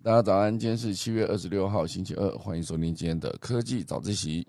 [0.00, 4.46] 大家早安，今天是七月二十六号，星期二，欢迎收听今天的科技早自习。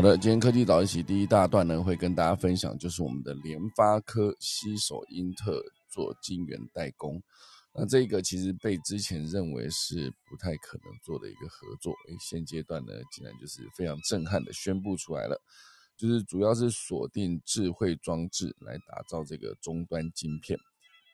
[0.00, 7.22] 好的，今天科技早一起第一大段呢，会跟大家分享，就是我们的联发科携手英特尔做晶圆代工。
[7.74, 15.38] 那这个其实被之前认为是不太可能做的一个合作，诶，现阶段呢，竟然就是非常震撼的宣布出来了，
[15.98, 20.58] 就是主要是锁定智慧装置来打造这个终端晶片。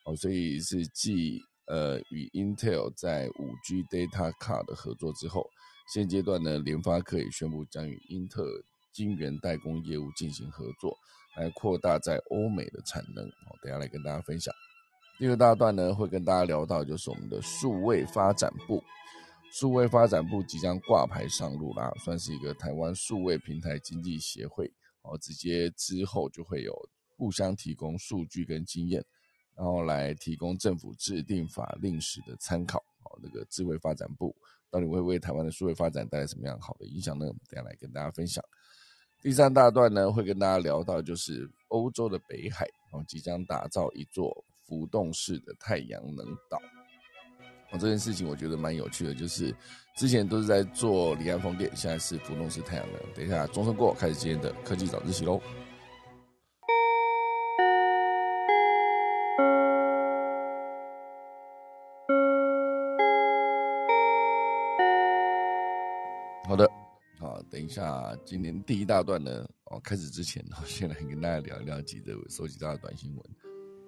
[0.05, 5.45] 哦，所以是继呃与 Intel 在五 G Data Card 的合作之后，
[5.93, 8.63] 现阶段呢，联发科也宣布将与英特尔
[8.97, 10.97] 晶圆代工业务进行合作，
[11.37, 13.23] 来扩大在欧美的产能。
[13.27, 14.55] 哦，等下来跟大家分享。
[15.19, 18.83] 第二大段呢，会跟大家聊到就是我们的数位发展部，
[19.53, 24.67] 数位发展部即将挂牌上路啦，算是一个台湾数位平台经济协会。
[25.03, 26.75] 哦，直接之后就会有
[27.19, 29.05] 互相提供数据跟经验，
[29.55, 32.79] 然后来提供政府制定法令时的参考。
[32.79, 34.35] 哦，那个智慧发展部
[34.71, 37.27] 到底会为台湾的数位发展带来什么样好的影响呢？
[37.49, 38.43] 等下来跟大家分享。
[39.23, 46.61] 第三大段呢，会跟大家聊到，就是欧洲的北海哦，即将打造一座浮动式的太阳能岛。
[47.73, 49.53] 哦，这件事情我觉得蛮有趣的，就是
[49.97, 53.15] 之前都是在做离岸风电，现在是浮动式太阳能。
[53.15, 55.41] 等一下，钟声过，开始今天的科技早自习喽。
[67.67, 73.25] 一下，今年第一大段呢，哦，开始之前，呢， 先来跟大家聊一聊几则收集到的短新闻。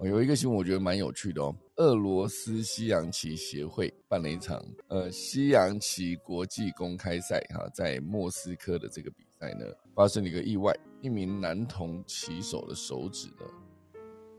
[0.00, 9.64] 哦，有一个新闻我觉得蛮有趣的哦，俄罗斯西洋棋协会办了一场呃西洋棋国际公开赛，哈，在莫斯科的这个比赛呢，
[9.94, 13.46] 发生了一个意外，一名男童棋手的手指呢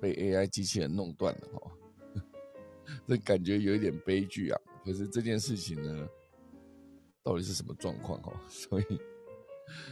[0.01, 1.71] 被 AI 机器人弄断了，哈，
[3.07, 4.59] 这感觉有一点悲剧啊。
[4.83, 6.05] 可是这件事情呢？
[7.21, 8.33] 到底是什么状况哦？
[8.47, 8.85] 所以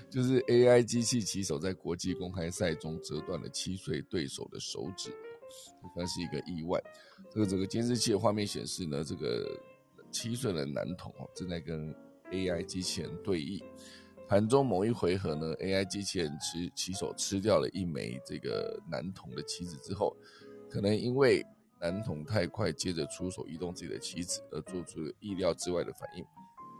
[0.09, 5.11] 就是 AI 机器棋手在国际公开赛中折断了七岁对手的手指，
[5.93, 6.81] 算是一个意外。
[7.31, 9.59] 这个整个监视器的画面显示呢，这个
[10.11, 11.93] 七岁的男童哦正在跟
[12.31, 13.63] AI 机器人对弈。
[14.27, 20.13] 盘中某一回合呢，AI 机器人吃棋手吃掉了一枚这个男童的棋子之后，
[20.69, 21.45] 可能因为
[21.79, 26.25] 男童太快接着出手移动自己的棋子，而做出了意料之外的反应。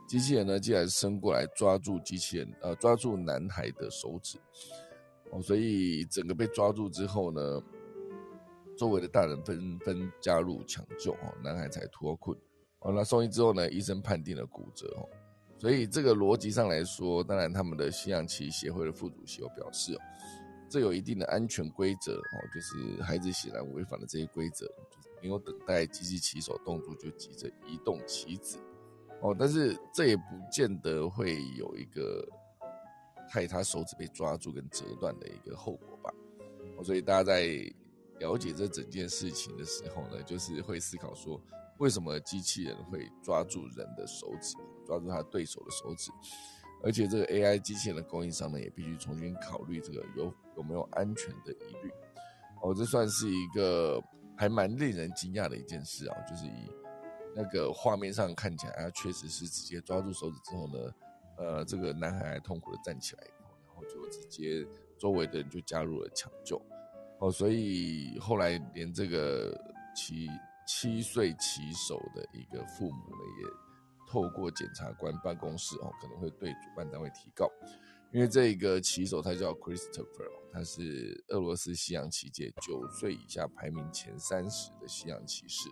[0.08, 4.40] 机器人呢，竟然伸过来抓住机器人，呃，抓住男孩的手指，
[5.32, 7.62] 哦，所以整个被抓住之后呢，
[8.78, 12.38] 周围的大人纷纷加入抢救，哦，男孩才脱困，
[12.80, 15.04] 哦，那送医之后呢，医生判定了骨折，哦，
[15.58, 20.00] 所以这个逻辑上来说，当然他们的西洋棋协会的副主席有表示，哦，
[20.70, 28.58] 这有一定的安全规则，哦，就是孩子显然违反了这些规则，就是没有等待机器棋手动作就急着移动棋子。
[29.20, 32.24] 哦，但是这也不见得会有一个
[33.28, 36.14] 害他手指被抓住跟折断的一个后果吧。
[36.78, 37.48] 哦，所以大家在
[38.20, 41.42] 了解这整件事情的时候呢，就是会思考说，
[41.80, 44.56] 为什么机器人会抓住人的手指，
[44.86, 46.12] 抓住他对手的手指？
[46.84, 51.92] 而且这个 AI 机器人的供应商呢，也必须重新考虑这个有有没有安全的疑虑。
[52.62, 54.00] 哦，这算是一个
[54.38, 56.70] 还蛮令人惊讶的一件事啊，就是以。
[57.38, 60.92] 那个画面上看起来，他确实是直接抓住手指之后呢，
[61.38, 63.24] 呃，这个男孩痛苦的站起来，
[63.68, 64.68] 然后就直接
[64.98, 66.60] 周围的人就加入了抢救，
[67.20, 69.56] 哦，所以后来连这个
[69.96, 70.28] 七
[70.66, 73.48] 七岁骑手的一个父母呢，也
[74.10, 77.48] 透过检察官办公室哦，可能会对主办单位提告，
[78.12, 85.70] 因为这个骑手他叫 Christopher，他是俄罗斯西洋棋界九岁以下排名前三十的西洋骑士。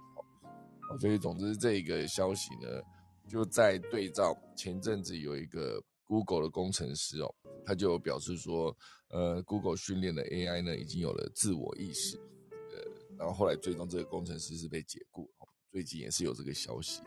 [0.99, 2.81] 所以，总之，这个消息呢，
[3.27, 7.35] 就在对照前阵子有一个 Google 的工程师哦，
[7.65, 8.75] 他就表示说，
[9.09, 15.29] 呃，Google 训练的 AI 呢，已经有了自我意识，呃，然后后来最终这个工程师是被解雇，
[15.71, 17.01] 最近也是有这个消息。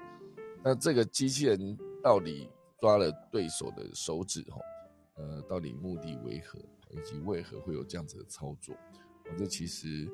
[0.63, 4.59] 那这个机器人到底抓了对手的手指，哈，
[5.15, 6.59] 呃，到底目的为何，
[6.91, 8.77] 以及为何会有这样子的操作？
[9.31, 10.11] 我这其实。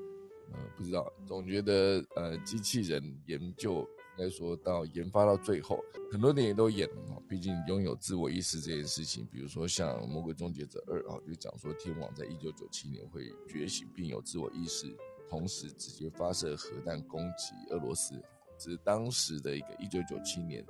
[0.52, 5.82] 呃，不知道，总觉得呃，机器人研究应该说到研发到最后，
[6.12, 7.22] 很多电影都演了。
[7.28, 14.94] 毕竟拥有自我意识这件事情，比如说像《魔鬼终结者二》啊，就讲说天网在一九九七年会觉醒并有自我意识，
[15.28, 18.14] 同时直接发射核弹攻击俄罗斯。
[18.56, 20.60] 这是当时的一个一九九七年，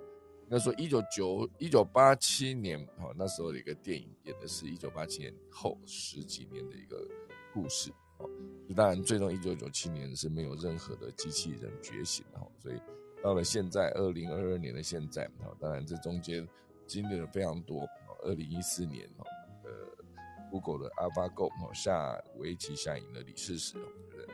[0.44, 7.06] 应该说一九九一九八七年啊，那时候的一个电影演的是一九八七年后十几年的一个
[7.52, 7.92] 故事。
[8.24, 12.80] 哦，当然，最终一九九七年是没有任何的机器人觉醒哈，所以
[13.22, 16.46] 到了现在二零二二年的现在，哈，当然这中间
[16.86, 17.88] 经历了非常多。
[18.22, 19.24] 二零一四年哈，
[19.64, 19.70] 呃
[20.50, 23.76] ，Google 的 AlphaGo 哈下围棋下赢了李世石，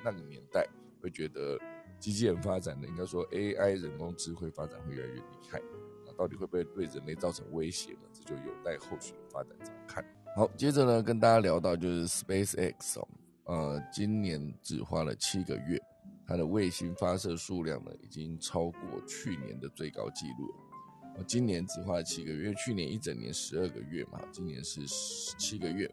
[0.04, 0.64] 那个年代
[1.02, 1.58] 会觉得
[1.98, 5.60] 机器人发展的应该说 AI 人工智慧发展会越来越厉害，
[6.06, 8.00] 那到底会不会对人类造成威胁呢？
[8.12, 10.04] 这就有待后续的发展怎么看。
[10.37, 13.08] 好，接着呢跟大家聊到就是 SpaceX 哦。
[13.50, 15.76] 呃，今年只花了七个月，
[16.25, 20.55] 它的卫星发射数量呢，已经超过去年的最高纪录。
[21.26, 24.87] 今年只花了七个月，去年一整年十二个月嘛，今年是
[25.37, 25.93] 七个月，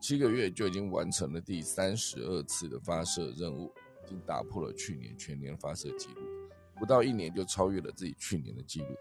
[0.00, 3.70] 七个月就已经完成了第三十二次的发射任务，
[4.06, 6.22] 已经打破了去年全年发射记录，
[6.78, 8.96] 不到一年就超越了自己去年的记录。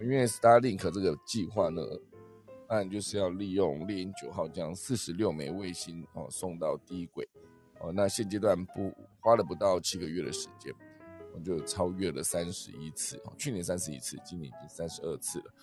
[0.00, 1.82] 因为 Starlink 这个计划呢。
[2.72, 7.28] 当然就是要利用猎鹰九号将四十六枚卫星哦送到低轨
[7.80, 8.90] 哦，那现阶段不
[9.20, 10.72] 花了不到七个月的时间，
[11.34, 15.54] 我就超越了三十一次哦，去年三十一次，今年已经三十二次了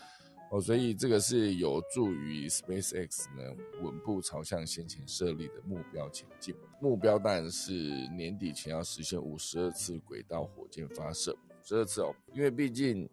[0.51, 6.53] 哦，所以这个是有助于 SpaceX 呢稳步朝向先前设立的目标前进。
[6.79, 7.73] 目标当然是
[8.09, 13.09] 年底前要实现五十二次轨道火箭发射，五十二次哦，因为毕竟。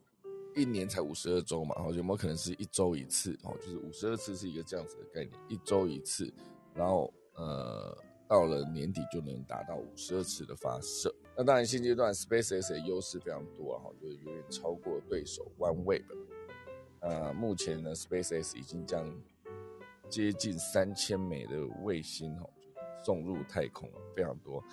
[0.56, 3.38] 一年才五十二周嘛，然后有没有可能是一周一次？
[3.44, 6.32] 哦，就是五十二次是一个这样子的概念，一周一次，
[6.74, 11.14] 然后呃，到了年底就能达到五十二次的发射。
[11.36, 16.02] 那当然，现阶段 SpaceX 的优势非常多哈，就是远远超过对手 OneWeb。
[17.00, 19.14] 呃，目前呢，SpaceX 已经将
[20.08, 22.48] 接近三千枚的卫星哦
[23.04, 24.64] 送入太空了，非常多。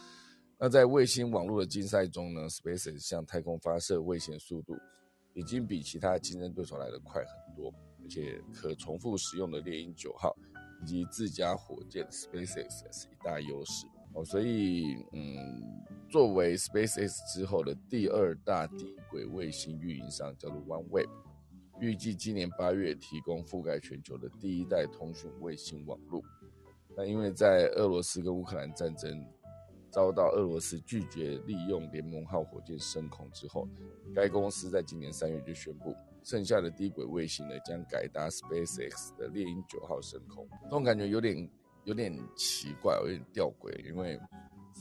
[0.57, 4.77] 那在卫星网络的竞赛中呢，SpaceX 向太空发射卫星速度。
[5.33, 10.35] 已经比其他竞争对手来的快很多，而且可重复使用的猎鹰九号
[10.81, 14.23] 以及自家火箭 SpaceX 是一大优势哦。
[14.23, 21.09] 所以，嗯，作为 SpaceX 之后的第二大低轨卫星运营商，叫做 OneWeb，
[21.79, 26.21] 预计今年八月提供覆盖全球的第一代通讯卫星网络。
[26.95, 29.25] 那因为在俄罗斯跟乌克兰战争。
[29.93, 33.67] 遭到俄罗斯拒绝利用联盟号火箭升空之后，
[34.15, 40.47] 该公司在今年三月就宣布，剩下的低轨卫星呢将改搭 SpaceX 的猎鹰九号升空。
[40.63, 41.47] 这种感觉有点
[41.83, 44.19] 有点奇怪，有点吊诡，因为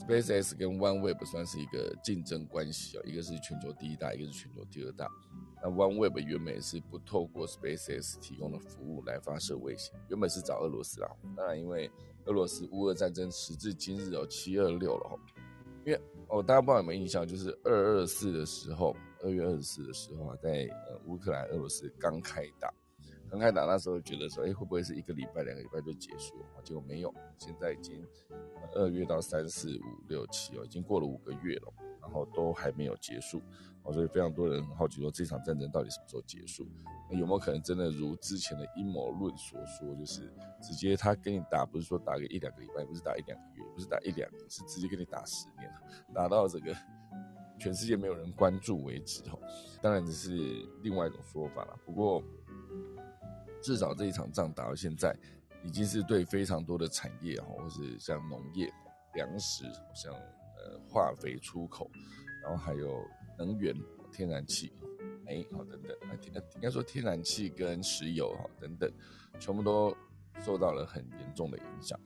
[0.07, 5.07] SpaceX 跟 OneWeb 算是一个竞争关系啊，一个是全球第一大，一个是全球第二大。
[5.63, 11.09] 那 OneWeb 原本是不透过 SpaceX 提供的服务来发射卫星，原本是找俄罗斯啦。
[11.37, 11.89] 当然因为
[12.25, 15.17] 俄罗斯乌俄战争时至今日有七二六了哈，
[15.85, 22.73] 因为哦大家不知道有没有印象，就是二二四的时候，二月二十四的时候啊，在呃乌克兰俄罗斯刚开打，
[23.33, 26.35] 刚开打那时候觉得说，哎会不会是一个礼拜两个礼拜就结束？
[26.63, 28.05] 结果没有，现在已经
[28.75, 33.41] 二月到三四五六七哦，已经过了五个月了，然后都还没有结束。
[33.81, 36.63] 哦，所以非常多人很好奇说，这场战争到底什么时候结束？
[37.09, 40.31] 有没有可能真的如之前的阴谋论所说，就是
[40.61, 45.67] 直接他跟你打，不是说打个一两个礼拜，不是打一两个月，不是打一两年，是直接跟你打十年，
[46.13, 46.71] 打到这个
[47.59, 49.23] 全世界没有人关注为止？
[49.31, 49.39] 哦，
[49.81, 50.29] 当然这是
[50.83, 51.75] 另外一种说法了。
[51.83, 52.23] 不过
[53.63, 55.17] 至少这一场仗打到现在，
[55.63, 58.71] 已经是对非常多的产业哈，或是像农业、
[59.15, 59.63] 粮食、
[59.95, 61.89] 像呃化肥出口，
[62.43, 63.03] 然后还有。
[63.35, 63.75] 能源、
[64.11, 64.71] 天然气、
[65.25, 68.93] 煤好等等，啊，天应该说天然气跟石油哈等等，
[69.39, 69.91] 全部都
[70.39, 71.99] 受到了很严重的影响。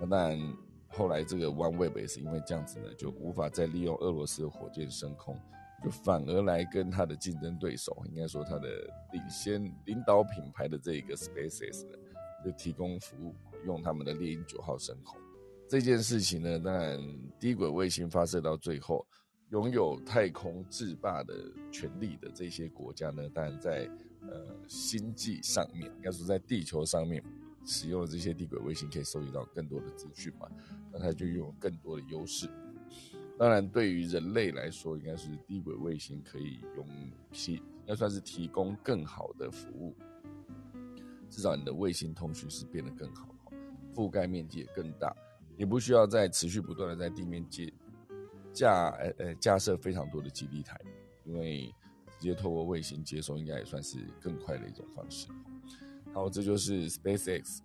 [0.00, 0.56] 那当然，
[0.88, 5.38] 后来这个 OneWeb 也是因为这样子呢，就无法再利用俄罗斯的火箭升空，
[5.84, 8.68] 就反而来跟他的竞争对手，应该说他的
[9.12, 11.98] 领先领导品牌的这个 SpaceX 呢，
[12.44, 15.18] 就提供服务，用他们的猎鹰九号升空。
[15.68, 16.98] 这件事情呢，当然
[17.38, 19.06] 低轨卫星发射到最后。
[19.50, 21.32] 拥有太空制霸的
[21.70, 23.88] 权利的这些国家呢，当然在
[24.22, 27.22] 呃星际上面，应该说在地球上面
[27.64, 30.48] 使用这些低轨卫星，可以收集到更多的资讯嘛，
[30.92, 32.48] 那它就拥有更多的优势。
[33.38, 36.86] 当然，对于人类来说，应该是低轨卫星可以用
[37.30, 39.94] 提，应该算是提供更好的服务，
[41.28, 43.28] 至少你的卫星通讯是变得更好，
[43.94, 45.14] 覆盖面积也更大，
[45.56, 47.72] 也不需要再持续不断的在地面接。
[48.54, 50.80] 架呃呃架设非常多的基地台，
[51.24, 51.66] 因为
[52.18, 55.28] 直接透过卫星接收，应该也算是更快的一种方式。
[56.14, 57.58] 好，这就是 SpaceX。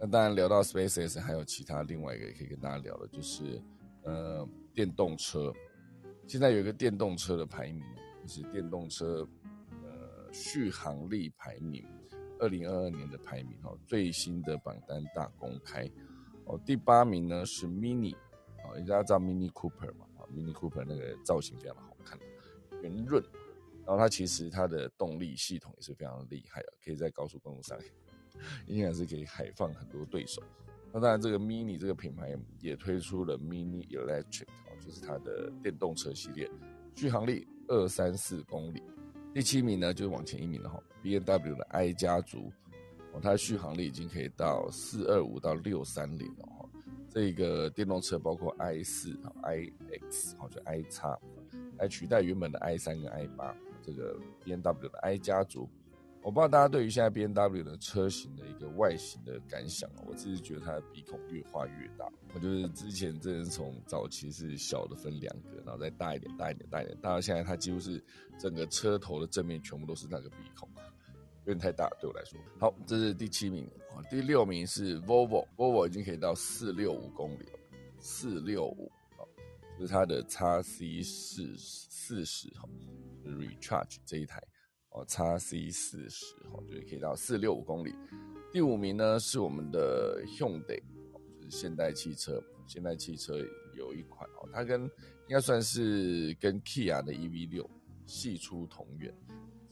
[0.00, 3.60] 那当然聊到 SpaceX，还有其他另外一个可以跟大家聊的，就是
[4.04, 5.52] 呃电动车。
[6.28, 7.82] 现在有一个电动车的排名，
[8.22, 9.28] 就是电动车
[9.82, 11.84] 呃续航力排名，
[12.38, 15.90] 二零二二年的排名哦，最新的榜单大公开
[16.44, 18.14] 哦，第八名呢是 Mini，
[18.62, 20.06] 哦，大家知道 Mini Cooper 嘛？
[20.16, 22.16] 啊，Mini Cooper 那个造型非常的好看，
[22.80, 23.20] 圆润，
[23.84, 27.76] 然后它其实它的动力系统也是非常厉害的，可以在高速公路上，
[28.68, 30.40] 应该是可以海放很多对手。
[30.92, 34.46] 那当然，这个 Mini 这个品牌也推出了 Mini Electric，
[34.88, 36.50] 就是它的电动车系列，
[36.94, 38.82] 续航力二三四公里。
[39.34, 42.50] 第七名呢，就是往前一名的哈，B N W 的 i 家族
[43.12, 46.66] 哦，它的续航力已经可以到四二五到六三零了哈。
[47.10, 49.70] 这个电动车包括 i 四啊、i
[50.08, 51.18] X 哦，就 i 叉
[51.76, 55.68] 来取代原本的 i 三跟 i 八，这个 B N W 的 i 家族。
[56.28, 62.06] 我不知道大家对于现在 B N W 的车型的一个外形的感想我自己觉得它的鼻孔越画越大。
[62.34, 68.04] 我就是之前真的从早期是小的分两个，然后再大一点、大一点、大一点，大到现在它几乎是
[68.38, 70.68] 整个车头的正面全部都是那个鼻孔，
[71.46, 72.38] 有点太大对我来说。
[72.60, 73.64] 好，这是第七名
[73.96, 77.58] 啊，第六名是 Volvo，Volvo 已经可以到四六五公里了，
[78.00, 79.24] 四六五啊，
[79.78, 82.68] 就是它的 x C 四四十哈
[83.24, 84.42] ，Recharge 这一台。
[84.98, 87.94] 哦，叉 C 四十哦，就是可以到四六五公里。
[88.50, 90.82] 第五名呢是我们的 Hyundai，
[91.40, 92.42] 就是现代汽车。
[92.66, 93.34] 现代汽车
[93.74, 94.90] 有一款哦，它跟应
[95.28, 97.70] 该算是跟 Kia 的 EV 六
[98.04, 99.14] 系出同源。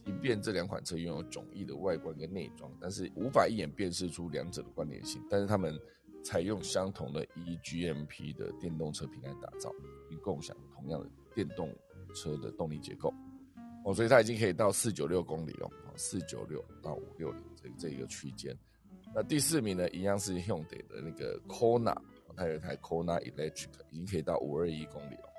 [0.03, 5.21] 即便这两款车拥有迥异的外观跟内装，但是无法一眼辨识出两者的关联性。
[5.29, 5.77] 但是他们
[6.23, 9.71] 采用相同的 eGMP 的电动车平台打造，
[10.09, 11.75] 并共享同样的电动
[12.15, 13.13] 车的动力结构。
[13.87, 18.53] 哦，所以它已经可以到四九六公里哦，四九六到五六零这这一个区间。
[19.15, 21.95] 那第四名呢，一样是 Hyundai 的那个 Kona，
[22.35, 25.29] 它有一台 Kona Electric，已经可以到五二一公里了。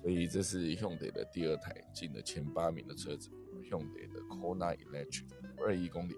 [0.00, 3.28] 所以这是 Hyundai 的第二台进了前八名的车子
[3.70, 5.26] ，Hyundai 的 Kona Electric
[5.58, 6.16] 五二一公里。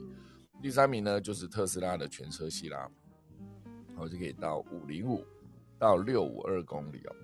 [0.62, 2.88] 第三名呢，就是特斯拉的全车系啦，
[3.88, 5.26] 然后就可以到五零五
[5.76, 7.16] 到六五二公里哦。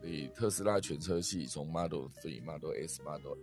[0.00, 3.36] 所以特斯拉全车系从 Model 3、Model S、Model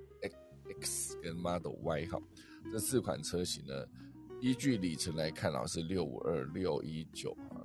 [0.82, 2.20] X 跟 Model Y 哈，
[2.72, 3.86] 这四款车型呢，
[4.42, 7.62] 依据里程来看啊是六五二、六一九啊、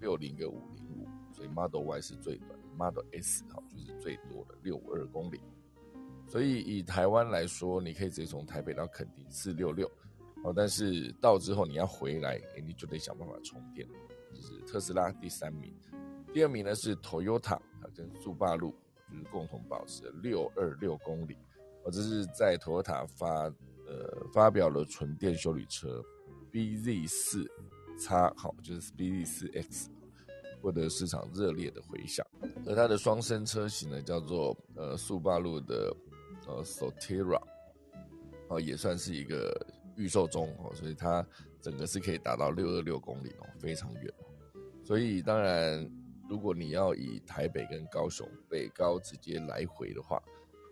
[0.00, 5.40] 六零跟五零五，所以 Model Y 是最短，Model S 哈就是最多的六五二公里。
[6.28, 9.90] 所以以台湾来说，你可以直接从台北到垦丁四六六，
[10.42, 13.88] 哦，但是到之后你要回来，你就得想办法充电，
[14.34, 15.72] 就是特斯拉第三名。
[16.32, 17.58] 第二名呢是 Toyota，
[17.96, 18.74] 跟速霸路
[19.10, 21.36] 就是共同保持六二六公里，
[21.84, 23.44] 哦，这是在托塔发
[23.86, 26.04] 呃发表了纯电修理车
[26.52, 27.50] BZ 四
[27.98, 29.90] 叉，好就是 BZ 四 X，
[30.60, 32.26] 获得市场热烈的回响。
[32.66, 35.94] 而它的双生车型呢叫做呃速霸路的
[36.46, 37.40] 呃 Sotera，
[38.48, 41.24] 哦也算是一个预售中哦，所以它
[41.60, 44.12] 整个是可以达到六二六公里哦，非常远。
[44.84, 45.88] 所以当然。
[46.28, 50.22] 如果你要以台北跟高雄北高直接来回的话，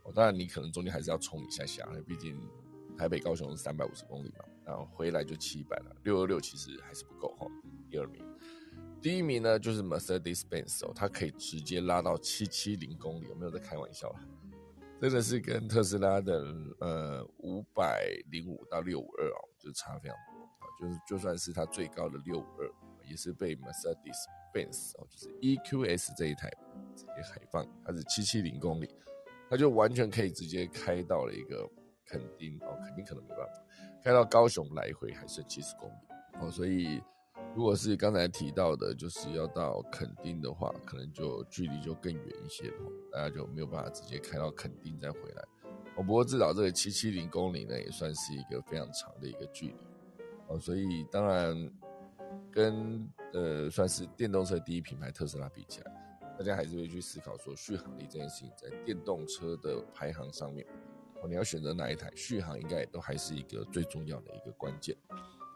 [0.05, 2.41] 哦，当然你可能中间还是要冲一下下，因为毕竟
[2.97, 7.47] 台北高雄是三百五十公里嘛，然后回来就七百了，六二六其实还是不够哈。
[7.91, 8.25] 第二名，
[9.01, 14.21] 第一名呢就是 Mercedes-Benz 哦，它可以直接拉到七七零公里，有没有在开玩笑啊？
[15.01, 16.43] 真的是跟特斯拉的
[16.81, 22.71] 呃五百零五到六五二哦，就差非常多啊，就是就算是它最高的六五二，
[23.09, 24.25] 也是被 Mercedes。
[24.55, 26.49] Benz 哦，就是 EQS 这一台
[26.95, 28.89] 直接海放，它是七七零公里，
[29.51, 31.69] 它就完全可以直接开到了一个
[32.07, 33.53] 垦丁哦，肯定可能没办法
[34.01, 37.03] 开到高雄来回还剩七十公里哦，所以
[37.57, 45.43] 如果是刚才提到的，就是要到垦丁的话，可能就距离就更远一些了，大家就没有办法直接开到垦丁再回来
[45.97, 46.03] 哦。
[46.05, 49.75] 不过至少这个七七零公里呢，也算是一个非常长的一个距离
[50.47, 51.57] 哦，所以当然
[52.55, 55.93] 跟呃，算是电动车第一品牌特斯拉比起来，
[56.39, 60.65] 大家还是会去思考说续航力这件事情，在电动车的排行上面，
[61.21, 64.97] 哦，你要选择哪一台，续航应该也都还是一个最重要的一个关键。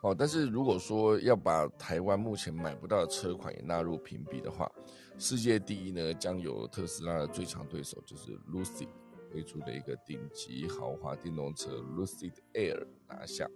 [0.02, 4.70] 哦，但是如果说要把台湾目前买不到的车款也纳入评比的话，
[5.18, 8.88] 世界第一呢，将由特斯拉的最强对手就是 Lucid
[9.30, 13.48] 推出的一个顶级豪华电动车 Lucid Air 拿下。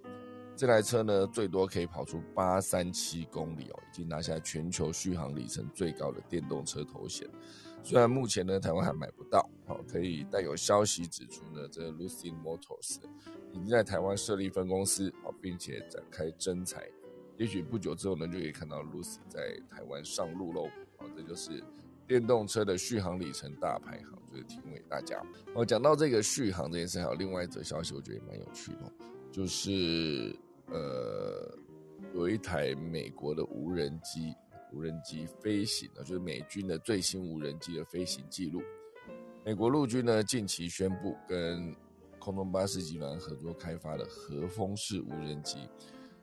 [0.55, 7.29] 这台车呢，最多可以跑出八三七公里哦，已经拿下全球续航里程最高的电动车头衔。
[7.83, 12.99] 虽然目前呢，台湾还买不到好，可以带有消息指出呢，这 Lucid Motors
[13.53, 16.89] 已经在台湾设立分公司，好，并且展开征才。
[17.39, 20.69] 也许不久之后呢，就可以看到 Lucy 在台湾上路喽。
[20.97, 21.65] 好，这就是
[22.07, 25.21] 电动车的续航里程大排行，就是提供给大家。
[25.55, 28.93] 哦，讲到这个续航这件事，还有另外一则消息，我觉得也蛮有趣的，
[29.33, 30.37] 就是
[30.67, 31.59] 呃，
[32.15, 34.35] 有一台美国的无人机，
[34.73, 38.63] 无人机飞行呢，就是美军的最新无人机的飞行记录。
[39.43, 41.75] 美国陆军呢近期宣布跟
[42.19, 45.67] 空中巴士集团合作开发的和风式无人机，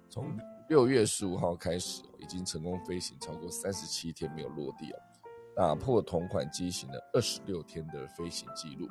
[0.07, 0.37] 从
[0.69, 4.99] 六月十五号开始，已经成功飞行超过三十七天没有落地了，
[5.59, 8.87] 打破同款机型的二十六天的飞行记录。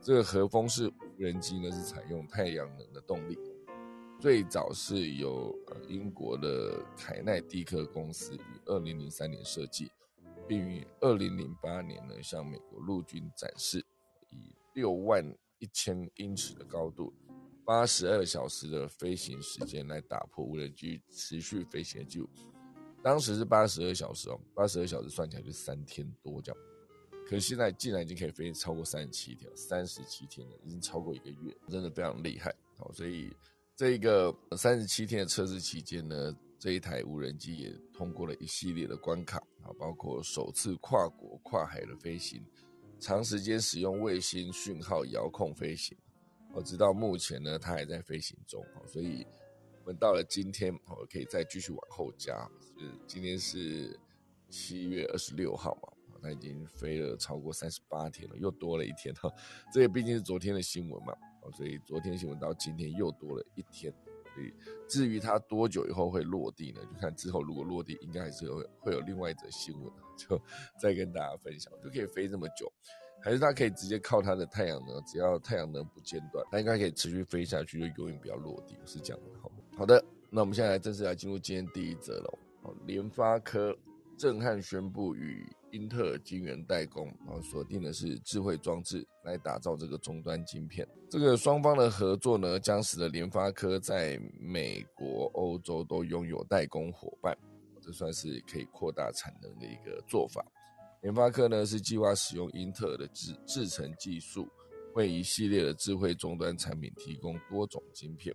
[0.00, 3.36] 这个和风式无人机呢是采用太阳能的动力，
[4.20, 9.90] 最早是由呃英国的凯奈迪克公司于二零零三年设计，
[10.46, 13.84] 并于二零零八年呢向美国陆军展示，
[14.30, 17.12] 以六万一千英尺的高度。
[17.64, 22.30] 八十二小时的飞行时间来打破无人机持续飞行的记录，
[23.06, 26.60] 当时是八十二小时哦，八十二小时算起来就三天多这样，
[27.24, 32.90] 可是现在竟然已经可以飞超过三十七天，三十七天了，已经超过一个月，真的非常厉害哦。
[32.92, 33.32] 所以
[33.76, 42.44] 这个三十七天的测试期间呢，这一台无人机也通过了一系列的关卡啊，包括首次跨国跨海的飞行，
[42.98, 45.96] 长时间使用卫星讯号遥控飞行。
[46.52, 49.24] 我直到目前呢，它还在飞行中所以
[49.86, 53.96] 我们到了今天，我可以再继续往后加，是今天是
[54.50, 59.32] 七月二十六号嘛，它已经飞了超过三十八天了，又多了一天哈，
[59.72, 61.14] 这也毕竟是昨天的新闻嘛，
[61.56, 63.94] 所以昨天新闻到今天又多了一天，
[64.34, 64.52] 所以
[64.88, 66.80] 至于它多久以后会落地呢？
[66.92, 70.36] 就看之后如果落地，应该还是会会有另外一则新闻， 就
[70.80, 72.68] 再跟大家分享，就可以飞这么久。
[73.22, 79.30] 还是它可以直接靠它的太阳能，只要太阳能不间断，它应该可以持续飞下去，就永远不要落地，是这样的。
[79.40, 82.38] 好，好的，那我们现在正式来进入今天第一则喽。
[82.62, 83.76] 好，联发科
[84.16, 90.88] 震撼宣布与英特尔晶圆代工，然后锁定的是智慧装置来打造这个终端晶片。
[91.10, 97.36] 这个双方的合作呢，将使得联发科在美国、欧洲都拥有代工伙伴，
[97.82, 100.42] 这算是可以扩大产能的一个做法。
[101.02, 104.48] 联发科呢是计划使用英特尔的制制程技术，
[104.94, 108.34] 为一系列的智慧终端产品提供多种晶片。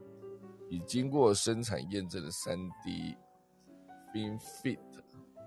[0.72, 3.14] 已经过生产验证的三 D
[4.14, 4.80] FinFET，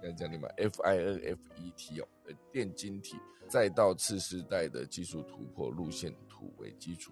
[0.03, 2.07] 该讲你们 F I N F E T 哦
[2.53, 3.17] 电晶体，
[3.49, 7.11] 再到次世代的技术突破路线图为基础。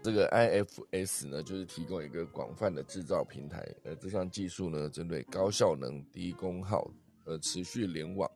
[0.00, 3.66] 这个 IFS 呢，就是提供一个广泛的制造平台。
[3.82, 6.88] 呃，这项技术呢，针对高效能、低功耗
[7.24, 8.30] 和持续联网。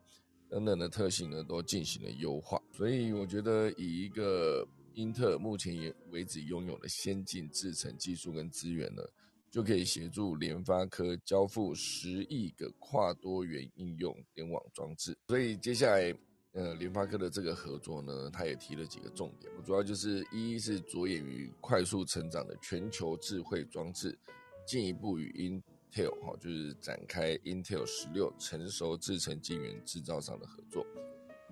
[0.50, 9.02] 等等的特性呢，都进行了优化，所以我觉得以一个英特尔目前也为止拥有的先进制程技术跟资源呢，
[9.50, 15.16] 就可以协助联发科交付十亿个跨多元应用联网装置。
[15.28, 16.14] 所以接下来，
[16.52, 24.18] 呃，联发科的这个合作呢，他也提了几个重点，主要就是一是着眼于快速成长的全球智慧装置，
[24.66, 25.60] 进一步与。
[25.94, 30.84] Intel 哈，就是展开 Intel 十六成熟制程晶圆制造商的合作。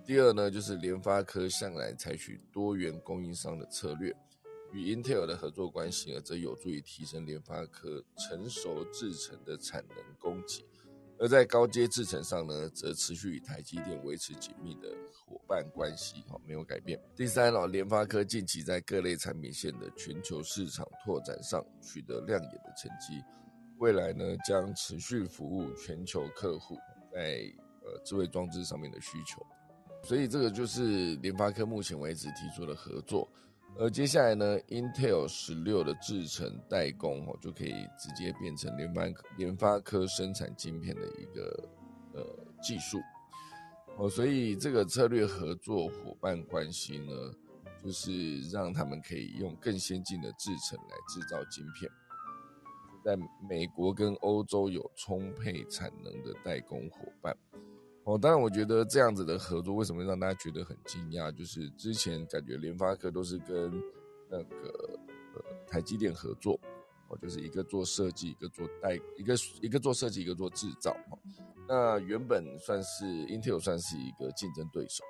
[0.05, 4.13] 第二呢，就是联发科向来采取多元供应商的策略，
[4.73, 10.65] 与 Intel 的合作关系呢，则有助于提升联发科成熟制程的产能供给。
[11.17, 16.99] 而在高阶制程上呢，则持续与台积电维持紧密的伙伴关系，哈，没有改变。
[17.15, 23.23] 第三哦，联发科近期在各类产品线的全球市场拓展上取得亮眼的成绩。
[23.77, 26.75] 未来呢，将持续服务全球客户
[27.13, 27.49] 在
[27.85, 29.45] 呃智慧装置上面的需求，
[30.03, 33.27] 所以这个就是联发科目前为止提出的合作。
[33.75, 39.03] 而接下来呢，Intel 十六的制程代工哦，就可以直接变成联发
[39.35, 41.69] 联发科生产晶片的一个
[42.13, 42.23] 呃
[42.61, 42.99] 技术
[43.97, 47.11] 哦，所以这个策略合作伙伴关系呢，
[47.83, 51.89] 就是让他们可以用更先进的制程来制造晶片。
[53.03, 53.17] 在
[53.49, 57.35] 美国跟欧洲有充沛产能的代工伙伴
[58.05, 61.31] 哦，当然我觉得这样子的合作为什么让大家觉得很惊讶？
[61.31, 63.71] 就是之前感觉联发科都是跟
[64.29, 64.99] 那个
[65.35, 66.59] 呃台积电合作
[67.07, 71.17] 哦，就是一个做设计，一个做代，一个一个做设计，一个做制造哦。
[71.65, 75.01] 那原本算是 Intel 算是一个竞争对手。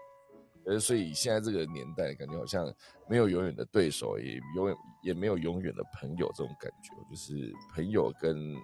[0.66, 2.72] 呃，所以现在这个年代，感觉好像
[3.10, 8.56] 没有永远的对手，也永远也没有永远的朋友，这种感觉，就是朋友跟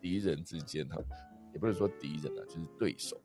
[0.00, 0.96] 敌人之间，哈，
[1.52, 3.20] 也不是说敌人啊，就是对手。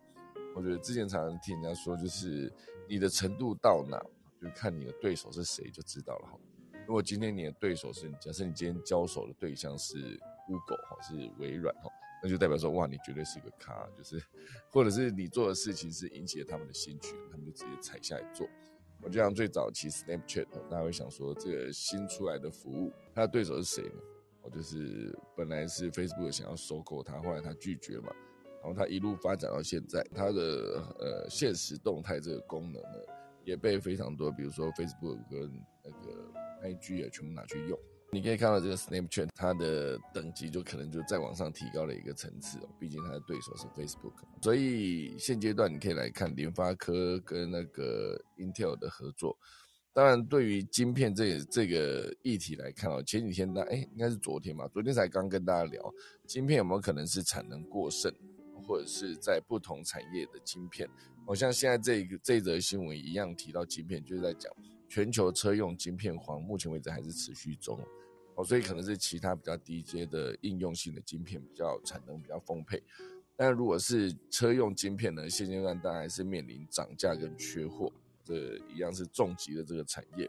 [0.58, 2.52] 我觉得之前常常听人家说，就是
[2.89, 4.04] 你的程度到哪，
[4.41, 6.39] 就看你的对手是谁就知道了哈。
[6.88, 11.91] 如果今天你的对手是，假设你今天交手的对象是 Google 哈，是微软哈，
[12.24, 14.20] 那就代表说哇，你绝对是一个咖，就是
[14.72, 18.50] 或者是你做的事情是引起了他们的兴趣，他们就直接踩下来做。
[19.04, 24.02] 我就像最早期 Snapchat，大家会想说这个新出来的服务，它的对手是谁呢？
[24.41, 28.12] 我就是本来是 Facebook 想要收购它，后来它拒绝嘛，
[28.62, 33.00] 然后它一路发展到现在，它的呃现实动态这个功能呢，
[33.43, 35.52] 也被非常多，比如说 Facebook 跟
[35.84, 36.34] 那个。
[36.63, 37.78] IG 也全部拿去用，
[38.12, 49.38] 你可以看到这个 Snapchat 它的等级就可能就再往上提高了一个层次哦，毕竟它的对手是 Facebook，所以现阶段你可以来看联发科跟那个 Intel 的合作。
[49.93, 55.93] 当然，对于晶片这这个议题来看哦，前几天大哎应该是昨天吧，昨天才刚跟大家聊
[56.26, 58.12] 晶片有没有可能是产能过剩，
[58.63, 60.89] 或者是在不同产业的晶片，
[61.26, 64.52] 好像现在这个这则新闻一样提到晶片，就是在讲。
[64.89, 67.78] 全球车用晶片荒，目前为止还是持续中，
[68.36, 72.82] 哦，所以可能是其他比较低阶的应用性的晶片比较产能比较丰沛，
[73.36, 77.91] 但如果是车用晶片呢，现阶段当然是面临涨价跟缺货，
[78.24, 80.26] 这一样是重疾的这个产业，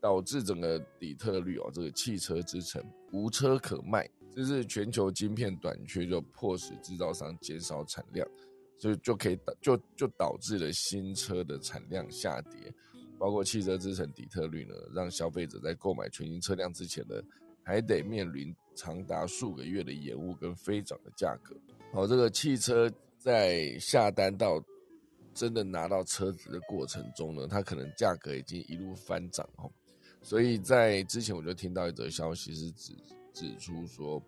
[0.00, 2.82] 导致整个底特律哦，这个汽车之城
[3.12, 8.26] 无车可卖，这是全球晶片短缺，就迫使制造商减少产量，
[8.78, 12.72] 所以就可以导就就导致了新车的产量下跌。
[13.18, 17.16] 包括汽车之城底特律呢，让消费者在购买全新车辆之前呢，
[17.64, 21.56] 还得面临长达数个月的延误跟飞涨的价格。
[21.92, 24.62] 好，这个汽车在下单到
[25.34, 29.68] 真的拿到车子的过程中呢，它可能价格已经一路翻涨哦。
[30.28, 32.92] 所以在之前我就听到一则消息是指
[33.32, 34.22] 指出说。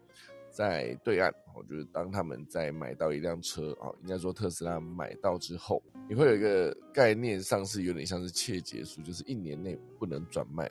[0.53, 10.67] 在对岸，我就是当他们在买到一辆车啊，应该说特斯拉买到之后，你会有一个概念上是有点像是切结束，就是一年内不能转卖，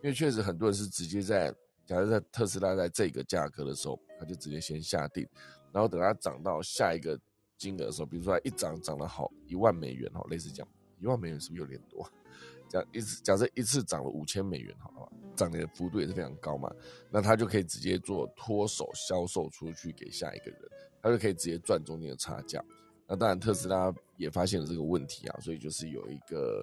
[0.00, 1.52] 因为确实很多人是直接在，
[1.84, 5.26] 假如在特斯拉在这个价格的时候，他就直接先下定，
[5.72, 7.18] 然后等它涨到下一个
[7.58, 10.68] 金额的时候，比如说它一涨涨了好一万美元哈，类似这样，
[11.00, 12.08] 一万美元是不是有点多？
[12.76, 16.70] 这样一次假设一次涨了五千美元，好了，涨的幅度也是非常高嘛，
[17.10, 20.60] 那他就可以直接做脱手销售出去给下一个人，
[21.00, 22.62] 他就可以直接赚中间的差价。
[23.06, 26.62] 那当然特斯拉也发现了这个问题啊，所以就是有一个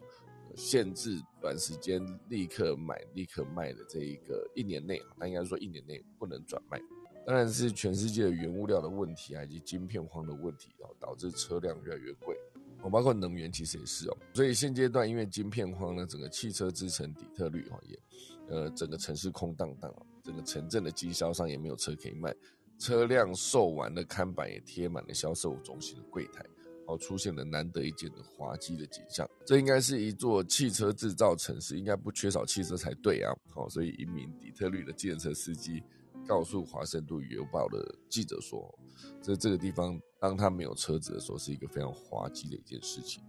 [0.55, 1.99] 限制，短时间
[2.29, 6.79] 立刻买立刻卖的这一个一年内，那应该说一年内不能转卖。
[7.25, 12.37] 当然是全世界的原物料的问题啊，以及晶片荒的问题，然后导致车辆越来越贵。
[12.83, 17.99] 哦，包括能源其实也是哦，所以现阶段因为晶片荒呢，整个汽车之城底特律哈也，
[18.49, 22.35] 呃，整个城市空荡荡啊，整个城镇的经销商也没有车可以卖，
[22.77, 26.45] 车辆售完的看板也贴满了销售中心的柜台，
[26.87, 29.25] 哦，出现了难得一见的滑稽的景象。
[29.45, 33.33] 这应该是一座汽车制造城市，应该不缺少汽车才对啊。
[33.49, 35.81] 好，所以一名底特律的建车司机
[36.27, 38.73] 告诉华盛顿邮报的记者说，
[39.21, 39.99] 在这个地方。
[40.23, 43.21] 当他没有车子的时候，是一个非常滑稽的一件事情。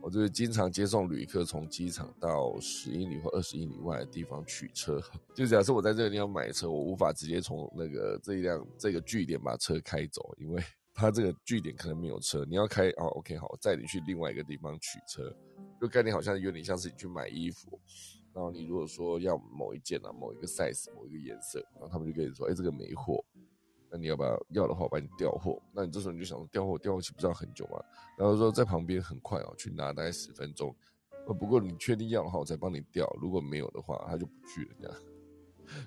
[0.00, 5.02] 我就是经常接送旅客从机场到十英里或二十英里外的地方取车。
[5.34, 10.62] 就假设我在这个地方买车，我无法直接从那个这一辆这个据点把车开走，因为
[10.94, 12.44] 他这个据点可能没有车。
[12.44, 15.28] 你要开哦，OK，好，我载你去另外一个地方取车。
[15.80, 17.80] 就概念好像有点像是你去买衣服，
[18.38, 23.24] 然后你如果说要某一件啊，某一个 size，某一个颜色，然后他们就跟你说，哎，这个没货。
[23.90, 25.60] 那你要不要要的话，我帮你调货。
[25.72, 27.82] 那你这时候你就想说调货，调货岂不是要很久吗？
[28.16, 30.72] 然后说在旁边很快哦，去拿大概十分钟。
[31.26, 33.12] 呃，不过你确定要的话，我再帮你调。
[33.20, 34.76] 如果没有的话，他就不去了。
[34.80, 34.96] 这样，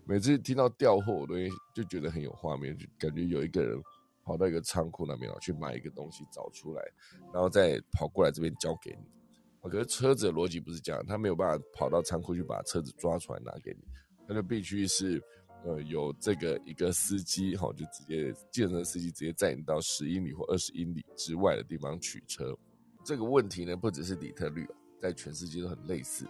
[0.03, 1.35] 每次听到调货，我都
[1.73, 3.81] 就觉得很有画面，就感觉有一个人
[4.25, 6.83] 跑到一个仓库那边哦，去买一个东西找出来，
[7.31, 9.20] 然后再跑过来这边交给你。
[9.69, 13.83] 可是车子的逻辑不是这样，他没有办法跑到仓库去把车子抓出来拿给你，
[14.27, 15.21] 他就必须是。
[15.63, 22.57] 呃，有这个一个司机哈，就直接健身司机直接载你到十英里或二十英里之外的地方取车。
[23.05, 24.67] 这个问题呢，不只是底特律，
[24.99, 26.25] 在全世界都很类似。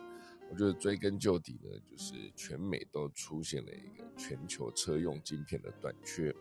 [0.50, 6.36] 我觉得追根究底呢，就是全美都出现了一个全球车用晶片的短缺，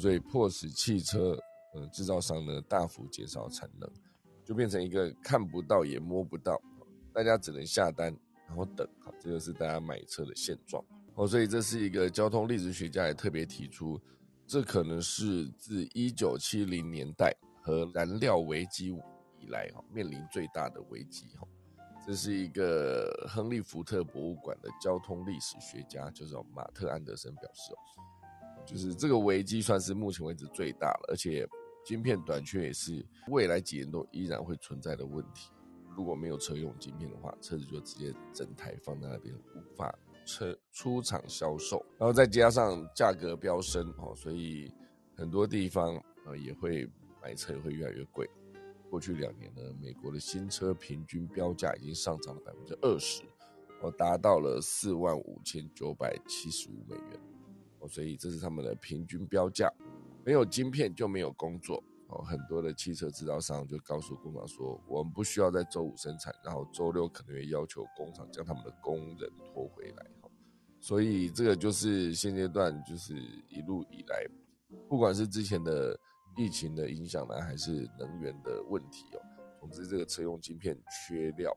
[0.00, 1.38] 所以迫使汽车
[1.74, 3.86] 呃制造商呢大幅减少产能，
[4.46, 6.58] 就变成一个看不到也摸不到，
[7.12, 10.82] 大家只能下单然后等，好，这个是大家买车的现状。
[11.16, 14.00] 哦，所以这是一个交通历史学家也特别提出，
[14.46, 18.96] 这可能是自一九七零年代和燃料危机
[19.40, 21.48] 以来哈面临最大的危机哈。
[22.06, 31.48] 这是一个亨利福特博物馆的交通历史学家，就是马特安德森表示哦，就是这个危机算是目前为止最大了，而且
[31.86, 35.52] 晶片短缺也是未来几年都依然会存在的问题。
[35.96, 39.96] 如果没有车用晶片的话，车子就直接整台放在那边，无法
[40.26, 41.78] 车出厂销售。
[41.96, 44.74] 然后再加上价格飙升哦，所以
[45.14, 45.94] 很多地方
[46.26, 46.90] 呃也会
[47.22, 48.28] 买车也会越来越贵。
[48.90, 53.22] 过去两年呢，美国的新车平均标价已经上涨了百分之二十，
[53.80, 57.20] 哦，达到了四万五千九百七十五美元。
[57.78, 59.72] 哦，所以这是他们的平均标价。
[60.26, 61.80] 没有晶片就没有工作。
[62.08, 70.06] 哦，很多的汽车制造商就告诉工厂说，我们不需要在周五生产，然后周六可能会要求工厂将他们的工人拖回来。
[70.20, 70.28] 哈，
[70.80, 73.14] 所以这个就是现阶段就是
[73.48, 74.24] 一路以来，
[74.88, 75.98] 不管是之前的
[76.36, 79.18] 疫情的影响呢，还是能源的问题哦，
[79.60, 80.76] 总之这个车用晶片
[81.08, 81.56] 缺料，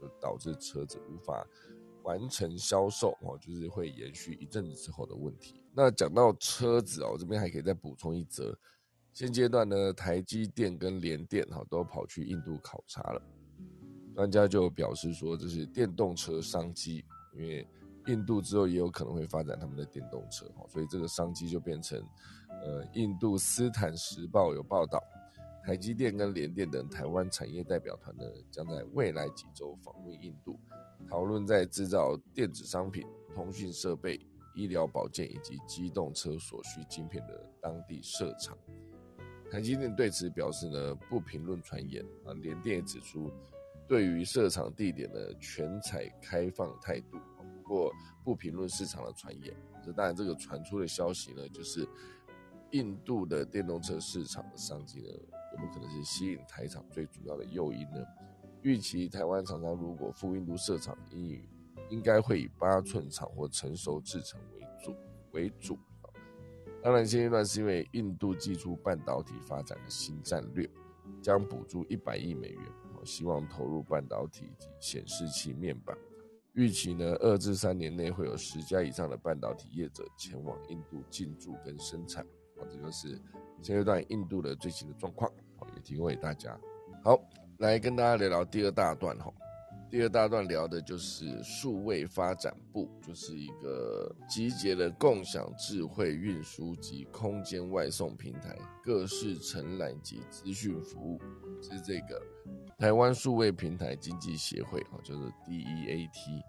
[0.00, 1.46] 就导致车子无法
[2.04, 5.59] 完成销售哦，就是会延续一阵子之后的问题。
[5.72, 8.56] 那讲到车子哦，我这边还可以再补充一则。
[9.12, 13.22] 现阶段呢，台积电跟联电哈都跑去印度考察了。
[14.14, 17.04] 专家就表示说，这是电动车商机，
[17.34, 17.66] 因为
[18.06, 21.98] 印度之后也有可能会发展他们的电动车哈，所以这个商机就变成，
[22.62, 25.02] 呃，印度斯坦时报有报道，
[25.64, 30.58] 台积电跟联电等台湾产业代表团呢，将在未来几周访问印度，
[31.08, 34.20] 讨论在制造电子商品、通讯设备、
[34.54, 38.56] 医疗保健以及机动车所需晶片的当地设厂。
[39.50, 42.32] 台积电对此表示呢，不评论传言啊。
[42.34, 43.30] 联电也指出，
[43.88, 47.92] 对于设厂地点的全采开放态度，不过
[48.24, 49.54] 不评论市场的传言。
[49.84, 51.88] 这当然，这个传出的消息呢，就是
[52.70, 58.04] 印度的电动车市场的商机呢，有没有可能是吸引台厂最主要的诱因呢？
[58.62, 61.26] 预期台湾厂商如果赴印度设厂，应
[61.90, 64.96] 应该会以八寸厂或成熟制程为主
[65.32, 65.78] 为主。
[66.82, 70.66] 当然，现阶段是因为印度寄出半导体发展的新战略，
[71.20, 72.62] 将补助一百亿美元，
[73.04, 75.94] 希望投入半导体及显示器面板。
[76.54, 82.24] 预期呢，二至三年内会有十家以上的半导体业者前往印度进驻跟生产。
[82.56, 83.10] 好，这就是
[83.60, 86.58] 现阶段印度的最新的状况，好，也提供给大家。
[87.04, 87.20] 好，
[87.58, 89.30] 来跟大家聊聊第二大段哈。
[89.90, 101.20] 第二大段聊的就是数位发展部，就是一个集结了共享智慧运输及空间外送平台、各式承揽及资讯服务，
[101.60, 102.22] 是这个
[102.78, 106.40] 台湾数位平台经济协会啊，就是 DEAT。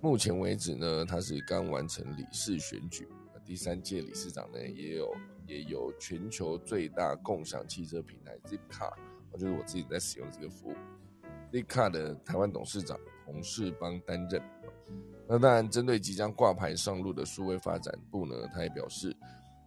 [0.00, 3.06] 目前为止呢，它是刚完成理事选举，
[3.44, 5.14] 第三届理事长呢也有
[5.46, 8.94] 也有全球最大共享汽车平台 Zipcar，
[9.34, 10.74] 就是我自己在使用这个服务。
[11.52, 14.42] L i c a 的台湾董事长洪世邦担任。
[15.26, 19.14] 那当然，针对即将挂牌上路的数位发展部呢，他也表示，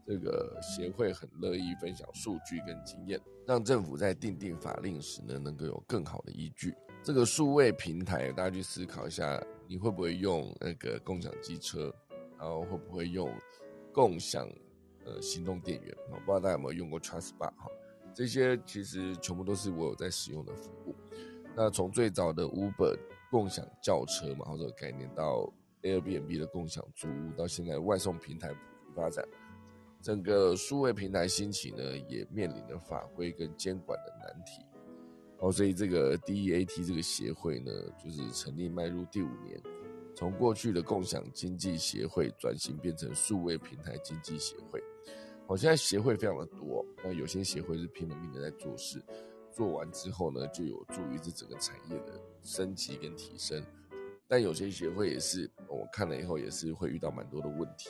[0.07, 6.73] 这个协会很乐意分享数据跟经验，让政府在订定法令时呢，能够有更好的依据。
[7.03, 11.93] 这个数位平台，大家去思考一下，你会不会用那个共享机车，
[12.39, 13.31] 然后会不会用
[13.91, 14.49] 共享
[15.05, 15.95] 呃行动电源？
[16.11, 17.69] 我不知道大家有没有用过 TrustBar 哈，
[18.15, 20.95] 这些其实全部都是我有在使用的服务。
[21.55, 22.97] 那从最早的 Uber
[23.29, 28.53] 共享轿车嘛，或者概念到 Airbnb 的共享租屋，到现在外送平台
[28.95, 29.25] 发展，
[30.01, 34.63] 整个数位平台兴起呢，也面临着法规跟监管的难题。
[35.39, 37.71] 哦，所以这个 DEAT 这个协会呢，
[38.03, 39.59] 就是成立迈入第五年，
[40.15, 44.81] 从过去的共享经济协会转型变成数位平台经济协会。
[45.47, 49.03] 哦，现在协会非常的多，那有些协会是拼了命的在做事。
[49.51, 53.63] 做完之后呢，就有助于这整个产业的升级跟提升。
[54.27, 57.89] 但有些协会也是，我看了以后也是会遇到蛮多的问题。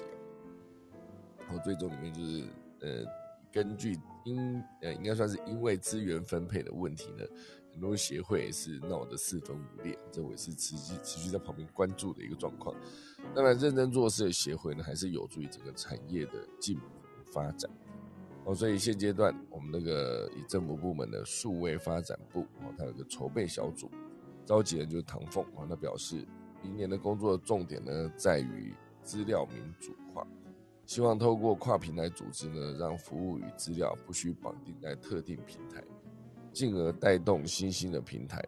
[1.40, 2.44] 然后最终里面就是，
[2.80, 3.06] 呃，
[3.52, 3.96] 根据
[4.26, 7.24] 因呃应该算是因为资源分配的问题呢，
[7.72, 9.98] 很多协会也是闹得四分五裂。
[10.12, 12.76] 这我也是持续持续在旁边关注的一个状况。
[13.36, 16.86] 当然，认真做事的协会呢，还是有助于整个产业的进步
[17.32, 17.70] 发展。
[18.44, 23.90] 哦，所以现阶段我们那个以政府部门的数位发展部哦，它有个筹备小组，
[24.46, 26.26] 召集人就是唐凤啊，他表示
[26.64, 28.74] 明年的工作重点呢在于
[29.04, 30.26] 资料民主化，
[30.88, 35.84] 希望透过跨平台组织呢，让服务与资料不需绑定在特定平台，
[36.52, 38.44] 进而带动新兴的平台。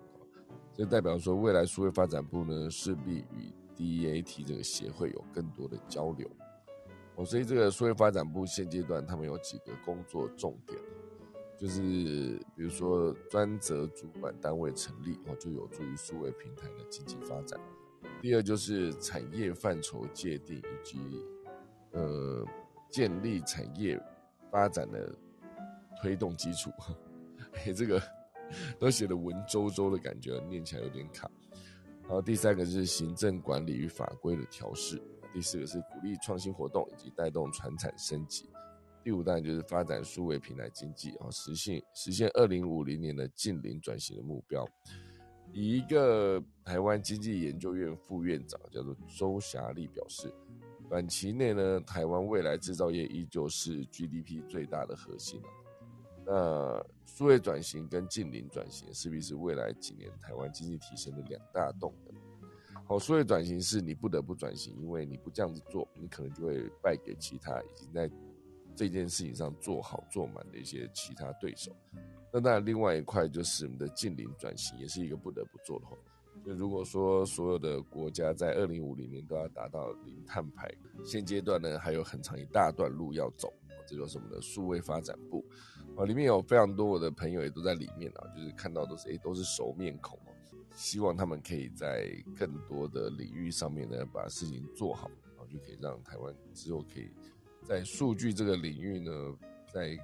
[0.75, 6.27] 这代表说，未来数位发展部呢势必与 DEAT 这个协会有更多的交流。
[7.15, 10.79] 哦，所以这个数位发展部现阶段他们有几个工作重点，
[11.57, 11.81] 就是
[12.55, 17.59] 比如说专责主管单位成立，哦，就有助于数位平台的经济发展。
[18.21, 20.97] 第二就是产业范畴界定以及
[21.91, 22.45] 呃
[22.89, 24.01] 建立产业
[24.49, 25.13] 发展的
[26.01, 26.71] 推动基础。
[27.53, 28.01] 哎，这个
[28.79, 31.29] 都写的文绉绉的感觉，念起来有点卡。
[32.01, 35.01] 然后第三个是行政管理与法规的调试，
[35.33, 38.49] 第四个是鼓励创新活动以及带动传产升级。
[39.03, 44.65] 第五当然就是发展数位平台经济，啊实现实现二零五零年的近零转型的目标。
[45.51, 50.33] 以一个台湾经济研究院副院长叫做周霞丽表示，
[50.89, 55.41] 短期内呢，台湾未来制造业依旧是 GDP 最大的核心。
[56.25, 62.22] 那数位转型跟近零转型势必是未来几年台湾经济提升的两大动能。
[62.85, 68.09] 好，数位转型是你不得不转型，因为你不这样子做，你可能就会败给其他已经在
[68.75, 71.75] 这件事情上做好做满的一些其他对手。
[72.31, 75.95] 那当然，另外一块就是我们的近零转型，也是一个不得不做的话。
[76.45, 80.69] 就如果说所有的国家在二零五零年都要达到零碳排，
[81.05, 83.53] 现阶段呢还有很长一大段路要走。
[83.87, 85.45] 这就是我们的数位发展部
[85.97, 90.17] 啊，里面有非常多我的朋友也都在里面啊，就是看到都是诶都是熟面孔。
[90.73, 97.11] 希望他们可以在更多的领域上面呢把事情做好，然后就可以让台湾之后可以
[97.63, 99.11] 在数据这个领域呢，
[99.71, 99.97] 在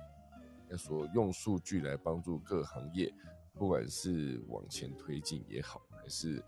[0.77, 3.11] 说用数据来帮助各行业，
[3.55, 6.41] 不管是往前推进也好，还是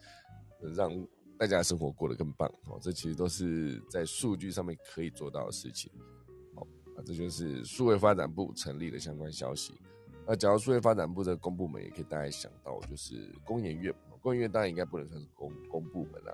[0.75, 0.91] 让
[1.37, 5.91] 大家生活过得更棒哦，这其实都是在数据上面可以做到的事情。
[6.55, 6.61] 好，
[6.95, 9.73] 啊，这就是数位发展部成立的相关消息。
[10.27, 16.33] 那讲到数位发展部的公部门，也可以大概想到就是工研院，工研院当然应该不能算是公公部门啦，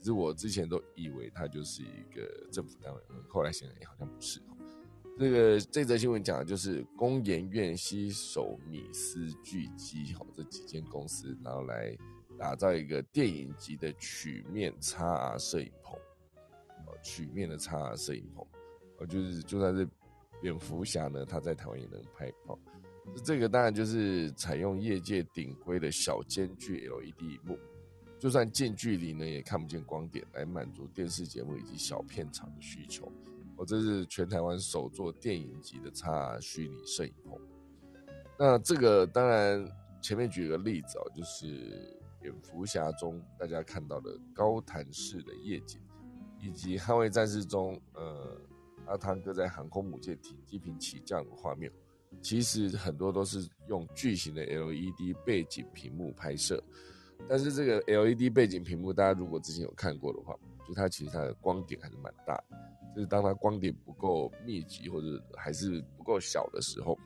[0.00, 4.40] 只是我之前都以为它就是一个政府单位，后来想想也好像不是。
[5.18, 11.96] 这个这则新闻讲的就是工研院携手米斯巨基哈这几间公司，然后来
[12.38, 15.98] 打造一个电影级的曲面 XR 摄影棚，
[16.86, 18.46] 哦，曲面的 XR 摄影棚，
[18.98, 19.88] 哦，就是就算是
[20.40, 22.56] 蝙蝠侠呢，他在台湾也能拍哦。
[23.24, 27.58] 这个当然就是采用业界顶规的小间距 LED 幕，
[28.18, 33.10] 就算近距离呢也看不见光点，来满足电视节目以及小片场的需求。
[33.56, 37.38] 我这是全台湾首座电影级的 XR 虚拟摄影棚。
[38.38, 39.68] 那这个当然
[40.00, 45.80] 前面举个例子哦，就是蝙蝠侠中大家看到的高弹式的夜景，
[46.40, 48.40] 以及捍卫战士中呃
[48.86, 51.70] 阿汤哥在航空母舰停机坪起降的画面，
[52.20, 56.62] 其实很多都是用巨型的 LED 背景屏幕拍摄。
[57.28, 62.42] 但是这个 LED 背景屏幕，大家如果之前有看过的话，就它其实它的光点还是蛮大。
[62.94, 66.98] 就是当它光点不够密集或者还是不够小的时候，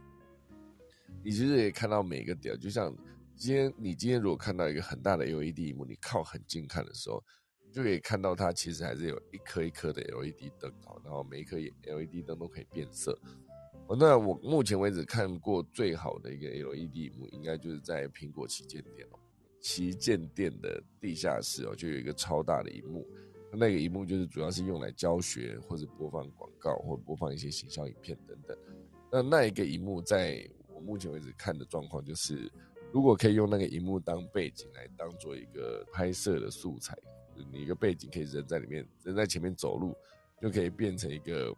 [1.24, 2.94] 你其实也看到每一个点，就像
[3.34, 7.22] 今天你今天如果看到一个很大的 LED 屏幕，你靠很近看的时候，
[7.72, 13.18] 就可以看到它其实还是有一颗一颗的 LED 灯，然后每一颗 LED 灯都可以变色。
[13.98, 19.18] 那我目前为止看过最好的一个 LED 幕，应该就是在苹果旗舰店哦，
[19.60, 23.06] 旗舰店的地下室哦，就有一个超大的荧幕。
[23.54, 28.56] 那个荧幕就是主要是用来教学或者播放广告或播放一些形象影片等等。
[29.10, 32.50] 那那一个荧幕在我目前为止看的状况就是，
[32.92, 36.96] 如果可以用那个荧幕当背景来当做一个拍摄的素材，
[37.52, 39.94] 你一个背景可以人在里面，人在前面走路，
[40.40, 41.54] 就可以变成一个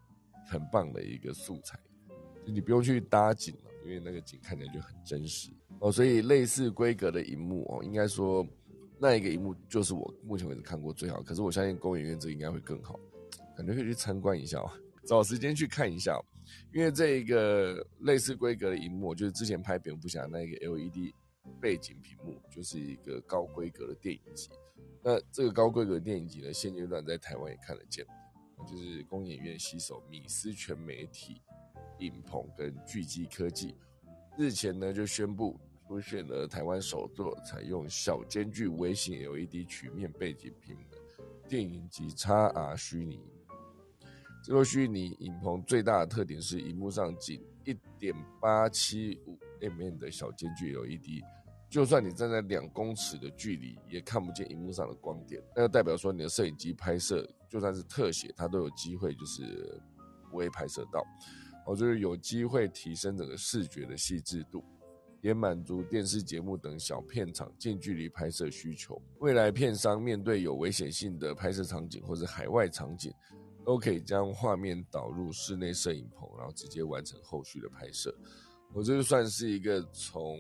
[0.49, 1.79] 很棒的一个素材。
[2.47, 5.91] 你不用去搭景了，因为那个景看起来就很真实哦。
[5.91, 8.47] 所以类似规格的荧幕哦，应该说。
[8.97, 12.99] 那一个荧幕就是我目前为止看过最好，可是我相信公影院这应该会更好，
[13.57, 14.71] 感觉可以去参观一下哦，
[15.05, 16.25] 找时间去看一下哦，
[16.73, 21.13] 因为这一个类似规格的荧幕，就是之前拍蝙蝠侠那一个 LED
[21.61, 24.49] 背景屏幕，就是一个高规格的电影机。
[25.03, 28.07] 那这个高规格电影机呢，现阶段在台湾也看得见，
[28.67, 31.43] 就是公演院携手米斯全媒体
[31.99, 33.77] 影棚跟巨基科技，
[34.37, 35.59] 日前呢就宣布。
[35.87, 40.97] 出现了台湾首座采用小间距微型 LED 曲面背景屏的
[41.47, 43.21] 电影级 XR 虚拟。
[44.43, 51.23] 这座虚拟影棚最大的特点是荧幕上仅一点八七五 mm 的小间距 LED，
[51.69, 55.41] 就算你站在两公尺的距离，也看不见荧幕上的光点。
[55.55, 59.79] 那就代表说你的摄影机拍摄，就算是特写，它都有机会就是
[60.31, 61.05] 不会拍摄到。
[61.67, 64.65] 哦，就是有机会提升整个视觉的细致度。
[65.21, 69.01] 也满足电视节目等小片场近距离拍摄需求。
[69.21, 73.11] 未来片商面对有危险性的拍摄场景或者海外场景，
[73.65, 78.15] 都可以将画面导入室内摄影棚，然后直接完成后续的拍摄。
[78.75, 80.37] 我这就算是一个从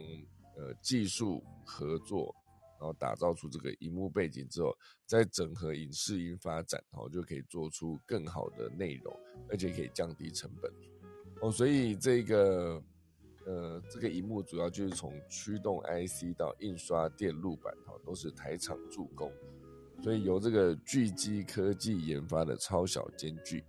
[0.58, 2.36] 呃技术合作，
[2.78, 9.18] 然后打造出这个荧幕背景之后，再整合影视音发展，然后就可以做出更好的内容，
[9.48, 10.70] 而且可以降低成本。
[11.44, 12.82] 哦，所以这个。
[13.46, 19.30] 呃，这个荧幕主要就是从驱动 IC 到印刷电路板，哈，都是台厂助攻，
[20.02, 23.62] 所以由这个巨基科技研发的超小间距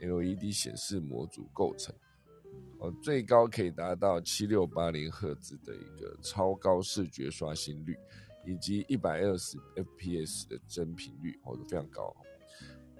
[0.00, 1.94] LED 显示模组构成，
[2.78, 7.96] 哦，最高可以达到七六八零赫兹的一个超高视觉刷新率，
[8.44, 12.14] 以及一百二十 FPS 的真频率，哦，都非常高。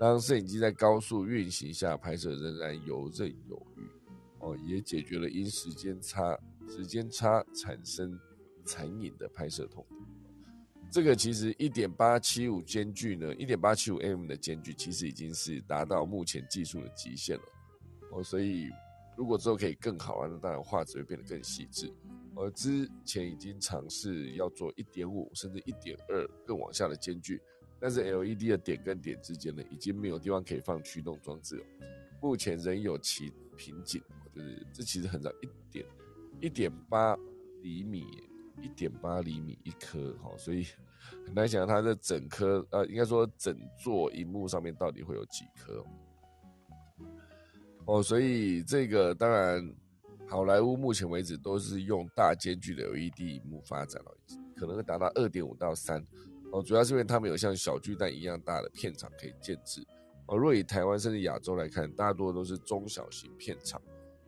[0.00, 3.86] 当摄影机在高速运行下拍摄，仍然游刃有余，
[4.38, 6.34] 哦，也解决了因时间差、
[6.66, 8.18] 时间差产生
[8.64, 10.00] 残影的拍摄痛点。
[10.90, 17.44] 这个其实一点八七五间距呢，一点八七五 mm 的间距其实已经是达到目前技术的极限了，
[18.12, 18.70] 哦，所以
[19.18, 21.92] 如果之后可以更好，那当然画质会变得更细致。
[22.36, 27.38] 而之前已经尝试要做一点五甚至一点二更往下的间距。
[27.80, 31.64] 但是 LED 的点跟点之间呢，已经没有地方可以放驱动装置了。
[32.20, 34.02] 目前仍有其瓶颈，
[34.34, 35.86] 就是这其实很少，一点
[36.40, 37.16] 一点八
[37.62, 38.04] 厘米，
[38.60, 40.66] 一点八厘米一颗，哈，所以
[41.26, 45.82] 很难想它的整颗，呃，应该说整座荧幕上面到底会有几颗。
[47.86, 49.74] 哦，所以这个当然，
[50.28, 54.16] 好莱坞目前为止都是用大间距的 LED 荧幕发展了，
[54.54, 56.06] 可能会达到二点五到三。
[56.52, 59.86] 哦，主要是因为他们有像小巨蛋一样大的片场可以建制。
[60.26, 63.80] 哦，若以台湾甚至亚洲来看，大多都是中小型片场。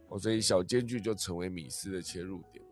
[0.09, 2.65] 哦，所以小间距就成为米斯的切入点。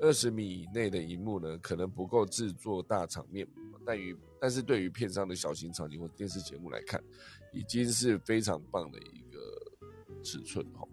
[0.00, 3.46] 二十米以内的荧幕呢，可能不够制作大场面，
[3.86, 7.02] 但于但是对于片商的小型场景或电视节目来看，
[7.52, 10.66] 已经是非常棒的一个尺寸。
[10.74, 10.86] 哈，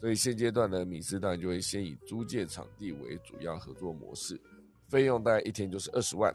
[0.00, 4.38] 所以现阶段呢，米斯当然就会先以租借场地为主要合作模式，
[4.88, 6.34] 费用大概一天就是二十万。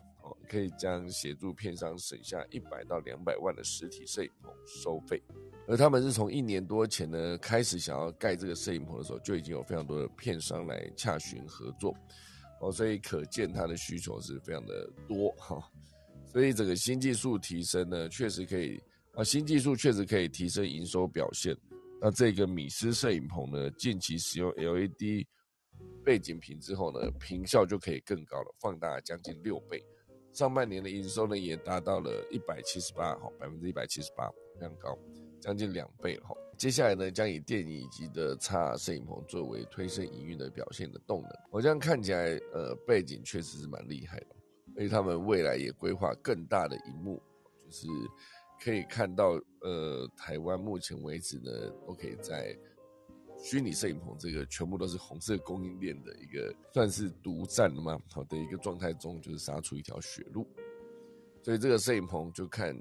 [0.50, 5.22] 可以将协助片商省下一百到两百万的实体摄影棚收费，
[5.68, 11.96] 而他们是从一年多前呢开始想要盖这个摄影棚的时候，就已经有非常多的片商来洽询合作，
[12.62, 15.62] 哦，所以可见它的需求是非常的多哈，
[16.26, 18.82] 所以整个新技术提升呢，确实可以
[19.14, 21.56] 啊，新技术确实可以提升营收表现。
[22.00, 25.26] 那这个米斯摄影棚呢，近期使用 LED
[26.06, 29.84] 背景屏之后呢，屏效就可以更高了，放大将近六倍。
[30.38, 34.96] 上半年的营收呢，也达到了一百七十八，哈，百分之一百七十八，非常高，
[35.42, 36.36] 将近两倍，哈。
[36.56, 41.32] 接下来呢，将以电影以及的差摄影棚作为推升营运的表现的动能。
[41.50, 44.28] 我这样看起来，呃，背景确实是蛮厉害的，
[44.76, 47.20] 而且他们未来也规划更大的荧幕，
[47.66, 47.88] 就是
[48.64, 51.52] 可以看到，呃，台湾目前为止呢，
[51.88, 52.56] 都可以在。
[53.40, 57.98] 虚拟摄影棚这个全部都是红色供应链的一个算是独占了吗？
[58.12, 60.48] 好的一个状态中，就是杀出一条血路。
[61.44, 62.76] 所以这个摄影棚就看，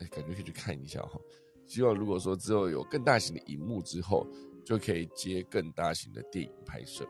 [0.00, 1.20] 哎，感觉可以去看一下哈。
[1.66, 4.26] 希望如果说之后有更大型的荧幕之后，
[4.64, 7.06] 就可以接更大型的电影拍摄。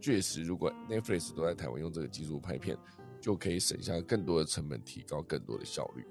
[0.00, 2.76] 确实，如果 Netflix 都在台湾用这个技术拍片，
[3.20, 6.04] 就可以省下更多的成本，提高更多的效率。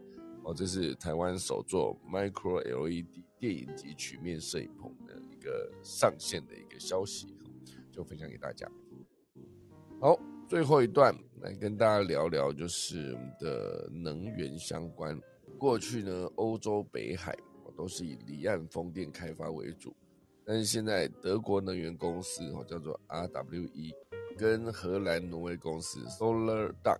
[0.43, 5.19] 哦，这是台湾首座 Micro LED 电影级曲面摄影棚的。
[5.31, 7.33] 一个上线的一个消息，
[7.89, 8.69] 就分享给大家。
[10.01, 10.19] 好，
[10.49, 15.17] 最后一段来跟大家聊聊，就是我们的能源相关。
[15.57, 17.33] 过去呢，欧洲北海
[17.77, 19.95] 都是以离岸风电开发为主，
[20.43, 23.93] 但是现在德国能源公司哦叫做 RWE，
[24.37, 26.99] 跟荷兰挪威公司 Solar Duck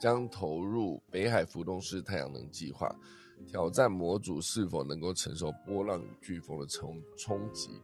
[0.00, 2.94] 将投入北海浮动式太阳能计划。
[3.46, 7.80] 挑战模组是否能够承受波浪与飓风的冲冲击？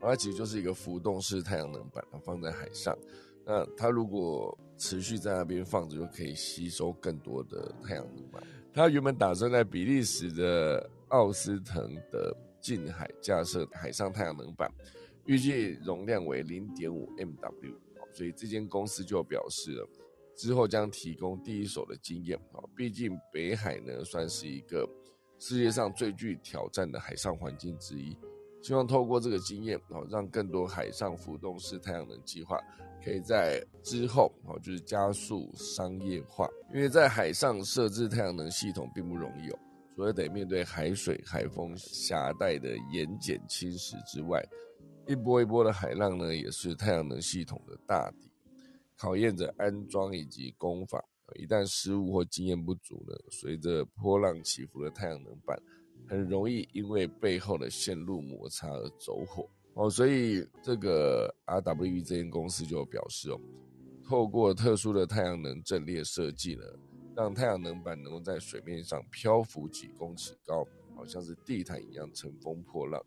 [0.00, 2.96] 它其实就是一个浮动式太阳能板，它放在海上。
[3.44, 8.42] 那它如果持续在那边放着，就可以吸收更多的太阳能板。
[8.72, 14.72] 它原本打算在比利时的奥斯滕的近海架设海上太阳能板，
[15.26, 17.74] 预计容量为零点五 MW。
[18.12, 19.88] 所以这间公司就表示了。
[20.36, 24.88] 之后将提供第一手的经验啊，毕竟北海呢算是一个
[25.40, 28.16] 世界上最具挑战的海上环境之一，
[28.62, 32.60] 希望透过这个经验哦，让更多海上浮动式太阳能计划
[33.02, 36.46] 可以在之后哦，就是加速商业化。
[36.74, 39.58] 因为在海上设置太阳能系统并不容易哦，
[39.96, 44.46] 除了得面对海水、海风狭带的盐碱侵蚀之外，
[45.06, 48.30] 一波一波的海浪呢，也是太阳能系统的大敌。
[48.94, 51.02] 考验着安装以及工法，
[51.36, 55.60] 一旦失误或经验不足呢，随着波浪起伏的太阳能板
[56.08, 59.88] 很容易因为背后的线路摩擦而走火哦。
[59.90, 63.40] 所以这个 RWE 这间公司就表示哦，
[64.04, 66.64] 透过特殊的太阳能阵列设计呢，
[67.14, 70.66] 让太阳能板能够在水面上漂浮几公尺高，
[70.96, 73.00] 好像是地毯一样乘风破浪。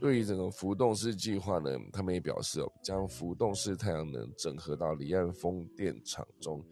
[0.00, 6.62] 对于整个浮动式计划呢，他们也表示哦，将浮动式太阳能整合到离岸风电场中，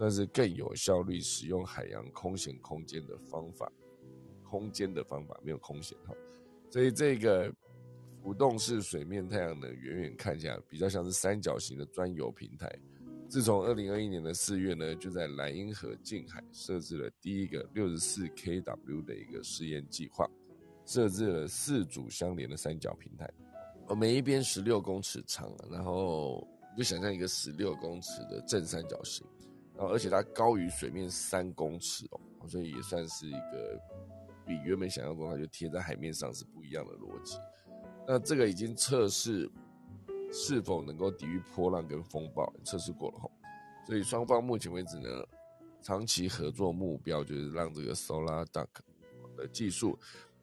[0.00, 3.70] 算是更有效率使用海洋空闲空间的方法。
[4.42, 6.14] 空间的方法没有空闲哈，
[6.70, 7.52] 所以这个
[8.22, 12.68] 浮动式水面太阳能远远看起来比较像是三角形的专有平台。
[13.28, 20.26] 自从二零二一年的四月呢，就在莱茵河近海设置了第一个六十四 kW 的一个试验计划。
[20.86, 23.30] 设置了四组相连的三角平台，
[23.86, 26.44] 哦，每一边十六公尺长，然后
[26.76, 29.24] 就想象一个十六公尺的正三角形，
[29.80, 33.80] 然后而且它高于水面三公尺哦，所以也算是一个
[34.46, 37.38] 比原本想象中它就贴在海面上是不一样的逻辑。
[38.06, 39.50] 那这个已经测试
[40.30, 43.30] 是否能够抵御波浪跟风暴，测试过了哈，
[43.86, 45.08] 所以双方目前为止呢，
[45.80, 48.68] 长期合作目标就是让这个 Solar Duck
[49.38, 49.98] 的技术。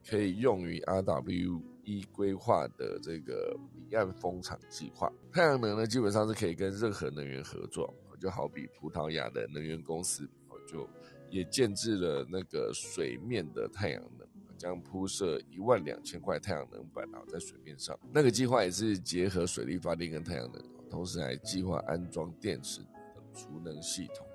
[0.08, 5.12] 可以用于 RWE 规划的这个离岸风场计划。
[5.30, 10.28] 太阳能呢，基本上是可以跟任何能源合作，就好比葡萄牙的能源公司，
[10.66, 10.88] 就
[11.30, 17.98] 也建制了那个水面的太阳能，将铺设一万两千块太阳能板啊在水面上。
[18.12, 22.80] 那个计划也是结合水力发电跟太阳能，同时还计划安装电池
[23.14, 24.26] 等储能系统。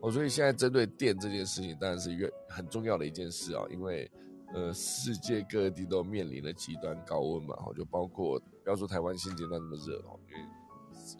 [0.00, 4.10] 哦，所以现在针对电这件事情，当然是越很重要的一件事啊，因为。
[4.54, 10.40] 呃，世界各地都面临了极端高温嘛，哈，就包括不要说台湾现阶段那么热哦，因为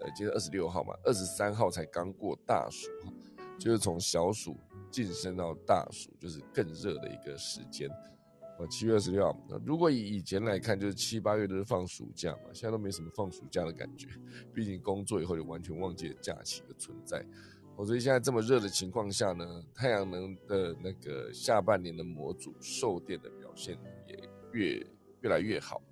[0.01, 2.89] 呃，今天二十六号嘛，二十三号才刚过大暑，
[3.59, 4.57] 就是从小暑
[4.91, 7.89] 晋升到大暑，就是更热的一个时间。
[8.59, 14.09] 啊，七月二十六号，那如果以以前来看，就是七八月都是放暑假嘛，现在都没什么放暑假的感觉，
[14.55, 17.23] 毕竟工作以后就完全忘记了假期的存在。
[17.85, 23.79] 所以现在这么热的情况下呢，太阳能的那个下半年的模组售电的表现
[24.09, 24.19] 也
[24.55, 24.87] 越
[25.21, 25.83] 越来越好，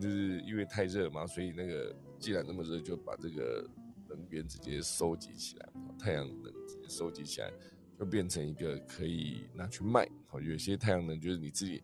[0.00, 3.66] 就是因为太热嘛，所以那个既然那么热，就把这个
[4.06, 5.68] 能源直接收集起来，
[5.98, 7.50] 太阳能直接收集起来，
[7.98, 10.06] 就变成一个可以拿去卖。
[10.26, 11.82] 好，有些太阳能就是你自己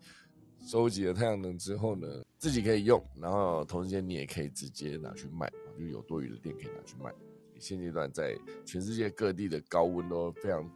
[0.60, 7.10] 收集了太阳能之后呢，自己可以用，然后同时间你也可以直接拿去卖，就有多余的电可以拿去卖。
[7.58, 10.70] 现阶段在全世界各地的高温都非常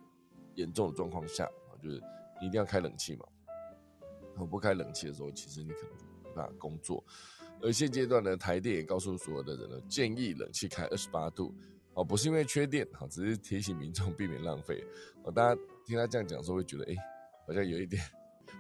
[0.55, 1.47] 严重的状况下，
[1.83, 2.03] 就是
[2.41, 3.27] 你一定要开冷气嘛。
[4.31, 5.91] 然后不开冷气的时候，其实你可能
[6.25, 7.05] 没办法工作。
[7.63, 11.55] 而现阶段呢，台电也告诉所有的人呢，建议冷气开二十八度
[11.95, 14.85] 哦，不是因为缺电哈，只是提醒民众避免浪费。
[15.25, 16.95] 哦，大家听他这样讲说，会觉得哎，
[17.47, 18.03] 好像有一点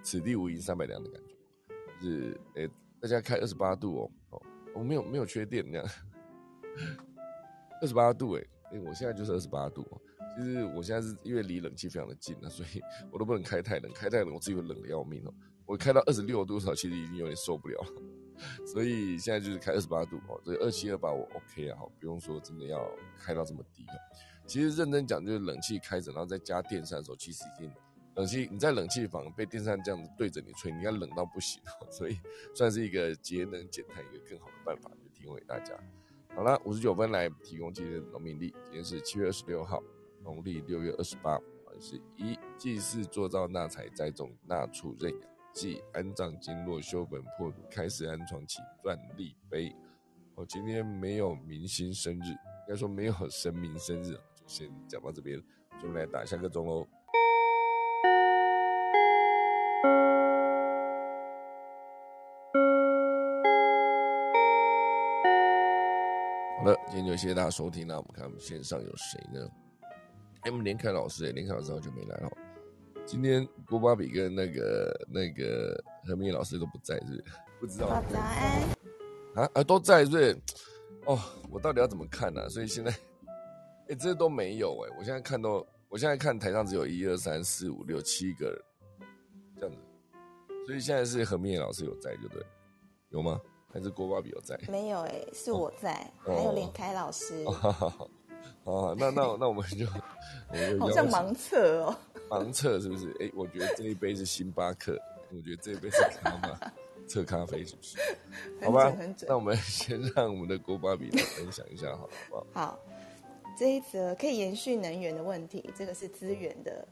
[0.02, 1.34] 此地无银三百两的感觉。
[2.00, 2.68] 就是哎，
[3.00, 4.42] 大家开二十八度哦，哦，
[4.74, 5.86] 我没有没有缺电那样。
[7.80, 9.86] 二十八度哎，哎，我现在就是二十八度。
[10.36, 12.80] 其实我现在是因为离冷气非常的近了，所以
[13.10, 15.34] 我都不能开太冷，开太冷我自己会冷的要命哦。
[15.66, 17.80] 我开到二十六度的时候，其实已经有点受不了。
[18.66, 23.94] 所以现在就是开二十八度哦，这二七二八我 OK 啊，好，不用说真的要开到这么低哦。
[24.46, 27.72] 其实认真讲，就是冷气开着，然后再加电扇的时候，其实已经
[28.16, 31.62] 冷气你在冷气房被电扇这样子对着你吹，你要冷到不行。
[31.90, 32.18] 所以
[32.54, 35.74] 算是一个节能减碳一个更好的办法，就提供给大家。
[36.34, 38.50] 好了，五十九分来提供今天的农民历。
[38.64, 39.82] 今天是七月二十六号，
[40.22, 41.38] 农历六月二十八，
[41.78, 49.74] 是一祭祀做造纳财栽种纳畜认养，即安葬经络修本破土开始安床起断立碑。
[50.36, 52.36] 哦，今天没有明星生日，应
[52.68, 55.42] 该说没有神明生日，就先讲到这边，
[55.82, 56.86] 就来打一下个钟喽。
[66.58, 67.86] 好了，今天就谢谢大家收听。
[67.86, 69.46] 那我们看我们线上有谁呢？
[70.42, 72.30] 哎，我们连凯老师，连凯老师好久没来了。
[73.06, 77.24] 今天郭巴比跟那个那个何明老师都不在，是
[77.58, 77.88] 不 知道。
[77.88, 78.62] 早安。
[79.34, 80.36] 啊啊，都在是？
[81.06, 81.18] 哦，
[81.50, 82.48] 我到底要怎么看呢？
[82.48, 82.90] 所以现在，
[83.88, 84.96] 哎，这都没有哎。
[84.98, 88.62] 我现在看到，我现在看台上只有一二三四五六七个人，
[89.58, 89.78] 这样子。
[90.66, 92.42] 所以现在是何明老师有在，就对，
[93.10, 93.40] 有吗？
[93.72, 94.58] 还是郭巴比有在？
[94.68, 97.44] 没有哎，是我在，还有连开老师。
[98.64, 99.86] 哦，那那那我们就，
[100.78, 101.96] 好像盲测哦。
[102.30, 103.14] 盲测是不是？
[103.18, 104.96] 哎，我觉得这一杯是星巴克，
[105.30, 106.72] 我觉得这一杯是卡玛
[107.08, 107.98] 测咖啡，是不是？
[108.62, 112.46] 好吧，那我们先让我们的郭巴比来分享一下，好不好？
[112.52, 112.78] 好，
[113.58, 116.86] 这一则可以延续能源的问题，这个是资源的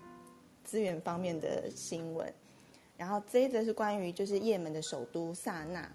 [0.64, 2.30] 资源方面的新闻。
[2.96, 5.88] 然后这一则是关于就是也门的首都萨那。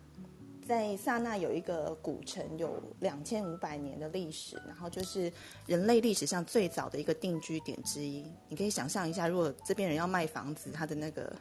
[0.67, 5.31] 在萨那有一个古城，有两千五百年的历史，然后就是
[5.65, 8.25] 人类历史上最早的一个定居点之一。
[8.47, 11.31] 你可以想象一下，如果这边人要卖房子，他的那个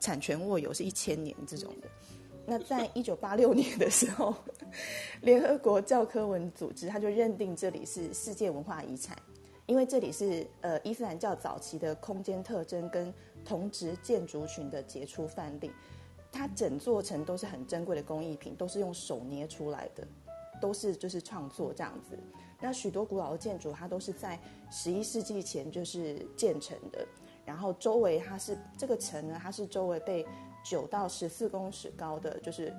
[0.00, 1.88] 产权握有是一千年这种的。
[2.44, 4.34] 那在一九八六年的时候，
[5.20, 9.16] 联合国教科文组织他就认定这里是世界文化遗产，
[9.66, 13.12] 因为这里是呃伊斯兰教早期的空间特征跟
[13.44, 15.70] 同质建筑群的杰出范例。
[16.32, 20.04] 它整座城都是很珍贵的工艺品，都是用手捏出来的，
[20.60, 22.18] 都是就是创作这样子。
[22.58, 27.06] 那许多古老的建筑，它都是在十一世纪前就是建成的，
[27.44, 30.26] 然后周围它是这个城呢，它是周围被
[30.64, 32.72] 九到十四公尺高的就是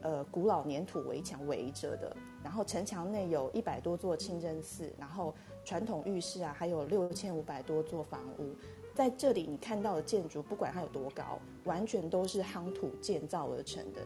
[0.00, 5.34] 呃古老粘土围墙围着的，然后城墙内有一百多座清真寺，然后
[5.64, 8.54] 传统浴室啊，还有六千五百多座房屋。
[8.94, 14.00] 在这里，你看到的建筑，不管它有多高，完全都是夯土建造而成的，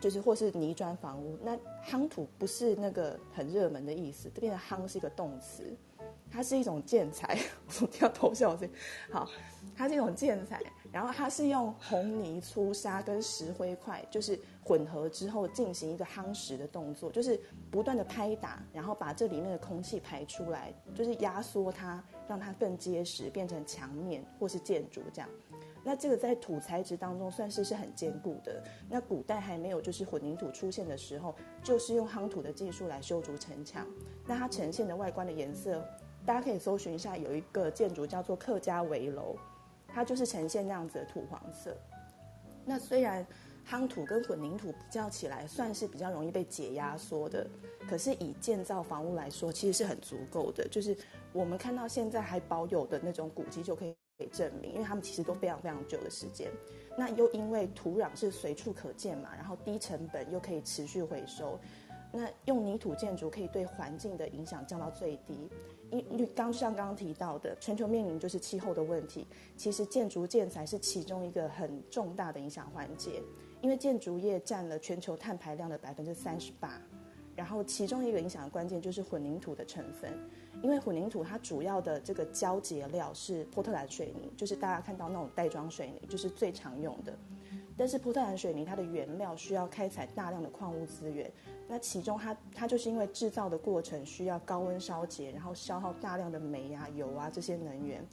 [0.00, 1.38] 就是或是泥砖房屋。
[1.42, 1.56] 那
[1.86, 5.76] 夯土不是那个很热门的意思，这边的夯是一个动词，
[6.28, 7.38] 它是一种建材。
[7.80, 8.68] 我听到偷笑声，
[9.12, 9.30] 好，
[9.76, 17.40] 它是一种建材，然后它是用红泥、粗沙跟石灰块，就是混合之后进行一个夯实的动作，就是
[17.70, 22.02] 不断的拍打，然后把这里面的空气排出来，就是压缩它。
[22.30, 25.28] 让它更结实，变成墙面或是建筑这样。
[25.82, 28.62] 那这个在土材质当中算是是很坚固的。
[28.88, 33.84] 那古代还没有就是混凝土出现的时候，就是用夯土的技术来修筑城墙。
[34.24, 35.84] 那它呈现的外观的颜色，
[36.24, 39.34] 大家可以搜寻一下，有一个建筑叫做客家围楼，
[39.88, 41.76] 它就是呈现那样子的土黄色。
[42.64, 43.26] 那虽然
[43.70, 47.46] 夯土跟混凝土比较起来算是比较容易被解压缩的，
[47.88, 50.96] 可是以建造房屋来说，其实是很足够的，就是。
[51.32, 53.94] 我们看到现在还保有的那种古迹就可以
[54.32, 56.50] 证明，因为他们其实都非常非常久的时间。
[56.98, 61.56] 那又因为土壤是随处可见嘛，然后低成本又可以持续回收，
[62.12, 65.48] 那用泥土建筑可以对环境的影响降到最低。
[65.92, 69.24] 因刚像刚刚提到的，全球面临就是气候的问题，
[69.56, 73.22] 其实建筑建材是其中一个很重大的影响环节，
[73.60, 76.80] 因为建筑业占了全球碳排量的百分之三十八，
[77.36, 80.12] 然后其中一个影响的关键就是混凝土的成分。
[80.62, 87.16] 因为混凝土它主要的这个胶结料是波特兰水泥，就是大家看到那种袋装水泥，就是最常用的。
[87.76, 91.32] 但是波特兰水泥它的原料需要开采大量的矿物资源，
[91.66, 98.06] 那其中它它就是因为制造的过程需要高温烧结，然后消耗大量的煤啊、油啊这些能源，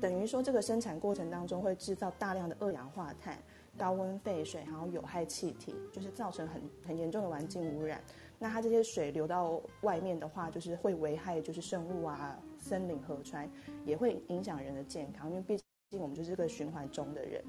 [0.00, 3.36] 等于说这个生产过程当中会制造大量的二氧化碳、
[3.80, 7.98] 高温废水，然后有害气体，就是造成很很严重的环境污染。
[8.38, 13.50] 那它这些水流到外面的话，就是会危害，就是生物啊、森林、河川，
[13.86, 15.30] 也会影响人的健康。
[15.30, 15.58] 因为毕
[15.90, 17.42] 竟我们就是个循环中的人。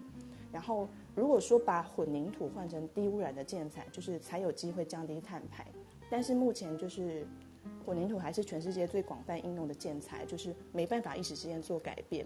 [0.53, 5.67] 然后，如果说把混凝土换成低污染的建材，就是才有机会降低碳排。
[6.09, 7.27] 但是目前就是
[7.85, 12.25] 混凝土还是全世界最广泛应用的建材，就是没办法一时之间做改变。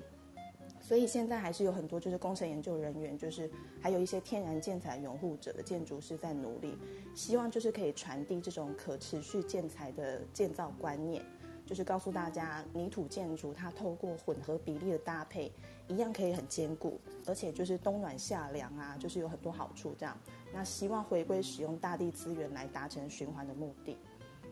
[0.86, 3.50] 所以现在还是有很多就是工程研究人员，就是
[3.82, 6.78] 还有一些天然建材拥护者的建筑师在努力，
[7.16, 11.26] 希望就是可以传递这种可持续建材的建造观念，
[11.66, 15.52] 就是告诉大家泥土建筑它透过混合比例的搭配，
[15.88, 20.16] 一样可以很坚固，而且就是冬暖夏凉啊，就是有很多好处这样。
[20.54, 23.98] 那希望回归使用大地资源来达成循环的目的。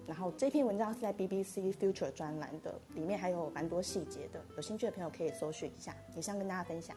[0.06, 6.96] 然后这篇文章是在 BBC Future 专栏的，里面还有蛮多细节的，有兴趣的朋友可以搜寻一下，也想跟大家分享。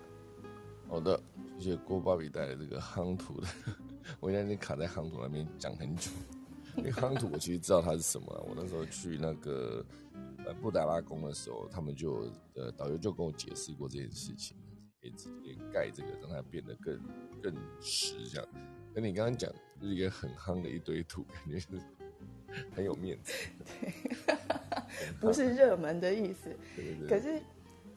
[0.89, 1.21] 好的，
[1.59, 3.49] 谢谢郭巴比带来这个夯土的，
[4.19, 6.11] 我现在卡在夯土那边讲很久。
[6.77, 9.85] 因为夯土我其实知道它是什么，我那时候去那个
[10.45, 14.57] 呃布达拉宫的时候，他们就呃导游就跟我解释过这件事情，
[15.01, 17.01] 可以直接盖这个，让它变得更
[17.41, 18.49] 更实这样。
[18.93, 19.51] 跟你刚刚讲，
[19.81, 21.67] 就是一个很夯的一堆土，感觉是。
[22.75, 23.33] 很有面子，
[24.27, 24.33] 对，
[25.21, 26.51] 不是热门的意思。
[27.09, 27.41] 可是，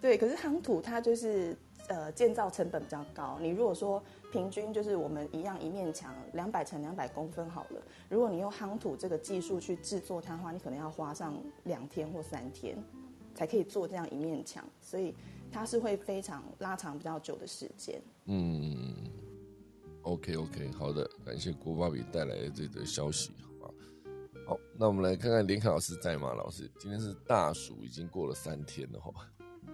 [0.01, 1.55] 对，可是夯土它就是
[1.88, 3.38] 呃建造成本比较高。
[3.41, 12.78] 你如果说平均就是我们一样一面墙两百乘两百公分好了，如果你用夯土这个技术去制作它的话，你可能要花上两天或三天
[13.34, 15.16] 才可以做这样一面墙，所以
[15.51, 17.99] 它是会非常拉长比较久的时间。
[18.26, 18.93] 嗯
[20.03, 23.32] ，OK OK，好的，感谢郭芭比带来的这个消息。
[24.50, 26.34] 好，那我们来看看连凯老师在吗？
[26.34, 29.14] 老师，今天是大暑，已经过了三天了，哈。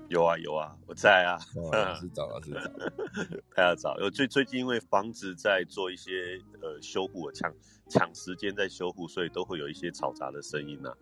[0.09, 1.39] 有啊有啊，我在啊。
[1.71, 2.59] 老师早，老师早，
[3.55, 3.97] 太要早。
[3.99, 7.49] 有最最近因为房子在做一些呃修护，抢
[7.87, 10.93] 抢时间在修护，所以都会有一些嘈杂的声音呐。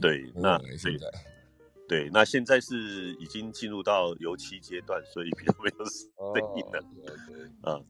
[0.00, 1.06] 对，那现在，
[1.86, 6.82] 对，那现在是已经进入到油漆阶段，所以比较没有声音了。
[7.64, 7.84] 嗯。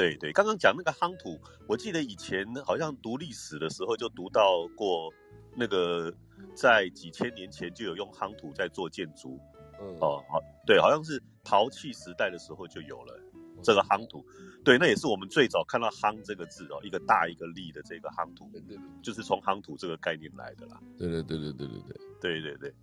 [0.00, 1.38] 对对，刚刚讲那个夯土，
[1.68, 5.12] 我记得以前好像读历史的时候就读到过，
[5.54, 6.10] 那个
[6.54, 9.38] 在几千年前就有用夯土在做建筑。
[9.78, 13.20] 嗯，哦，好，对，好像是陶器时代的时候就有了。
[13.62, 14.24] 这个夯土，
[14.64, 20.80] 对，那也是我们最早看到“夯”这个字哦，一个大一个立的这个夯土，对对对，就是从夯土这个概念来的啦。
[20.98, 21.78] 对对对对对对
[22.20, 22.74] 对对对对。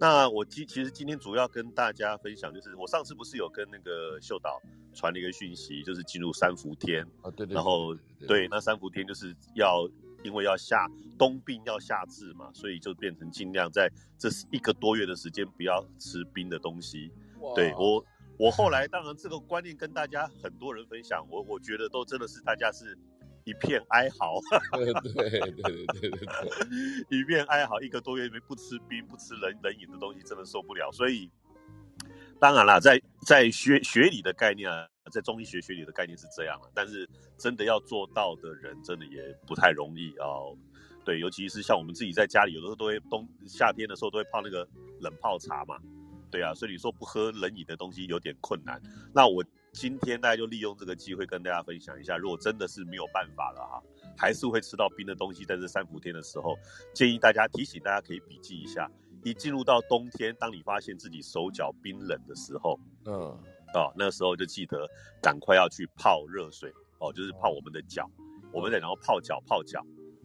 [0.00, 4.60] 那我今其实今天主要跟大家分享，就是我上次不是有跟那个秀导
[4.94, 7.94] 传了一个讯息，就是进入三伏天啊，对对，然后
[8.26, 9.88] 对，那三伏天就是要
[10.24, 17.10] 因为要下冬病要夏治嘛，所以就变成尽量在这一个多月的时间不要吃冰的东西。
[17.54, 18.04] 对我。
[18.42, 22.98] 我后来当然这个观念跟大家很多人分享，我我觉得都真的是大家是
[23.44, 24.40] 一片哀嚎，
[24.74, 31.30] 对对对对对对，一片哀嚎，一个多月没不吃冰不吃冷冷饮的东西真的受不了，所以
[32.40, 40.58] 当然啦，在在学学理的概念啊，在中医学学理的概念是这样了，但是真的要做到的人真的也不太容易哦。
[41.04, 44.66] 对，尤其是像我们自己在家里，有的时候都会冬夏天的时候都会泡那个
[45.00, 45.76] 冷泡茶嘛。
[46.32, 48.80] 对啊，所以你说不喝冷饮的东西有点困难。
[49.14, 53.82] 那我今天大家就利用这个机会跟大家分享一下，如果真的是没有办法了哈，
[54.16, 56.58] 还是会吃到冰的东西，在这三伏天的时候，
[56.94, 58.90] 建议大家提醒大家可以笔记一下。
[59.24, 63.14] 一进入到冬天，当你发现自己手脚冰冷的时候，嗯，
[63.72, 64.84] 哦，那时候就记得
[65.22, 68.10] 赶快要去泡热水哦，就是泡我们的脚，
[68.52, 69.78] 我们得然后泡脚泡脚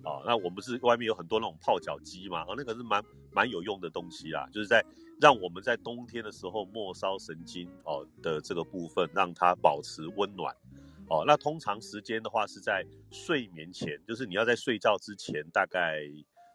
[0.04, 0.26] 啊。
[0.26, 2.42] 那我们是外面有很多那种泡脚机嘛？
[2.48, 3.00] 哦，那个是蛮
[3.38, 4.84] 蛮有用的东西啦，就是在。
[5.20, 10.56] 让我们在冬天的时候末梢神经哦的这个部分，让它保持温暖
[11.10, 11.24] 哦。
[11.26, 16.04] 那通常时间的话是在睡眠前，就是你要在睡觉之前，大概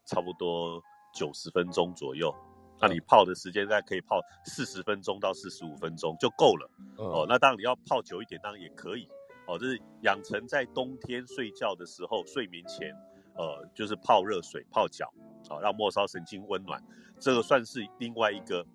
[0.07, 0.81] 差不多
[1.13, 2.33] 九十分钟左右。
[2.81, 7.27] 那你泡的时间大概可以泡四十分钟到四十五分钟就够了哦。
[7.29, 9.09] 那当然你要泡久一点，当然也可以
[9.49, 9.59] 哦。
[9.59, 12.95] 就是养成在冬天睡觉的时候，睡眠前
[13.35, 15.13] 呃就是泡热水泡脚，
[15.49, 16.83] 好让末梢神经温暖。
[17.19, 18.67] 这个算是另外一个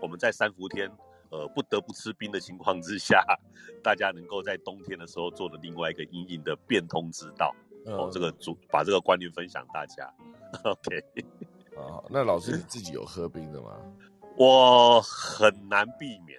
[0.00, 0.90] 我们在三伏天，
[1.30, 3.24] 呃，不得不吃冰的情况之下，
[3.82, 7.54] 大家能够在冬天的时候做的另外一个隐隐的变通之道。
[7.86, 10.12] 哦，这个主把这个观念分享大家。
[10.64, 11.04] OK。
[11.78, 13.80] 啊，那老师你自己有喝冰的吗？
[14.36, 16.38] 我很难避免。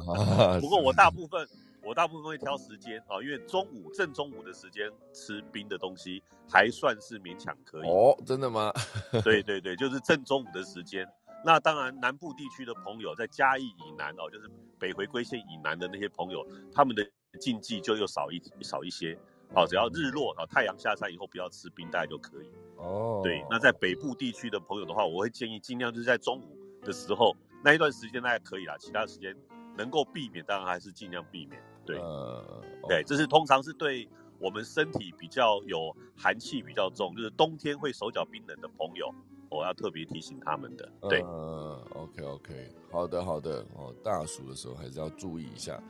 [0.60, 1.46] 不过我大部分
[1.84, 6.22] 我大部分会挑时间啊，因为中午正中午的时间吃冰的东西。
[6.50, 8.70] 还算是勉强可以哦，真的吗？
[9.24, 11.08] 对对对，就是正中午的时间。
[11.42, 17.08] 那当然，南部地区的朋友在嘉义以南哦，就是北回归线以南的那些朋友，他们的
[17.40, 19.16] 禁忌就又少一少一些。
[19.54, 22.50] 好，只要日落啊，太阳下山以后不要吃冰袋就可以。
[22.76, 23.42] 哦，对。
[23.48, 29.34] 那在北部地区的朋友的话，我会建议尽量就是在中午的时候那一段时间大概可以啦，其他时间
[29.78, 31.62] 能够避免，当然还是尽量避免。
[31.84, 34.08] 对，呃对，这是通常是对。
[34.38, 39.08] 我们身体比较有寒气比较重，就是冬天会手脚冰冷的朋友，
[39.48, 40.92] 我要特别提醒他们的。
[41.08, 45.80] 对，OK OK，好的好的哦，大暑的时候还是要注意一下，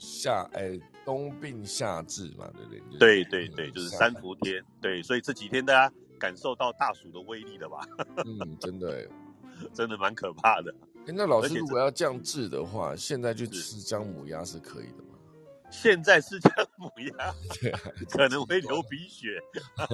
[0.00, 2.98] 夏哎冬病夏治嘛，对不对？
[2.98, 7.86] 对对对，就是三伏天，对，所以这几天大家感受到大暑的威力了吧？
[8.26, 9.08] 嗯，真的，
[9.72, 10.74] 真的蛮可怕的。
[11.06, 15.11] 那老师如果要降治的话，现在就吃姜母鸭是可以的吗？
[15.72, 17.72] 现在是姜母鸭，对，
[18.10, 19.40] 可能会流鼻血，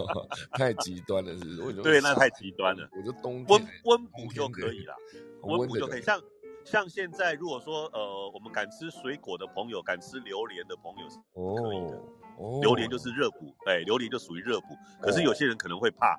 [0.52, 1.82] 太极端了，是不是？
[1.82, 2.86] 对，那太极端了。
[2.96, 4.94] 我就冬温温补就可以了，
[5.42, 6.02] 温补就可以。
[6.02, 6.20] 像
[6.64, 11.96] 像现在，如果说呃，我们敢吃水果的朋友，敢吃榴莲的朋友是可以的。
[12.38, 14.76] 哦，榴莲就是热补，哎，榴莲就属于热补。
[15.00, 16.18] 可是有些人可能会怕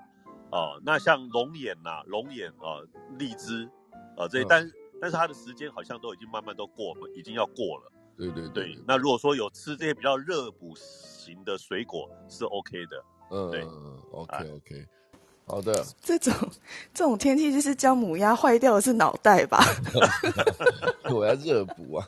[0.51, 0.81] 哦。
[0.85, 2.79] 那像龙眼呐，龙眼啊，
[3.17, 3.69] 荔枝
[4.17, 7.91] 啊，这些但但是它的时间好像都已经慢慢都过了，已经要过了。
[8.19, 13.63] 对对对，那如果说有吃这些比较热补型的水果是 OK 的，嗯，对
[14.11, 14.87] ，OK OK，
[15.45, 15.85] 好的。
[16.01, 16.33] 这种
[16.93, 19.63] 这种天气就是姜母鸭坏掉的是脑袋吧？
[21.09, 22.05] 我要热补啊，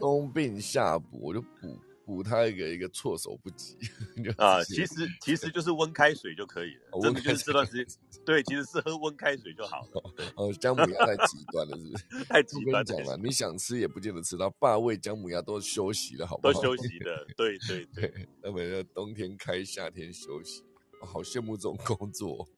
[0.00, 1.78] 冬病夏补，我就补。
[2.08, 3.76] 补他一个一个措手不及
[4.38, 4.64] 啊！
[4.64, 10.32] 其实其实就是温开水就可以了，真的就是这段时间，对，其实是喝温开水就好了。
[10.36, 12.24] 哦，姜母鸭太极端了，是不是？
[12.24, 12.82] 太极端。
[12.82, 16.54] 讲了，你想吃也不见得吃到，霸味姜母鸭都休息了，好不好？
[16.54, 18.26] 都休息的，对 对对。
[18.42, 20.64] 那么要冬天开，夏天休息，
[21.02, 22.48] 好羡慕这种工作。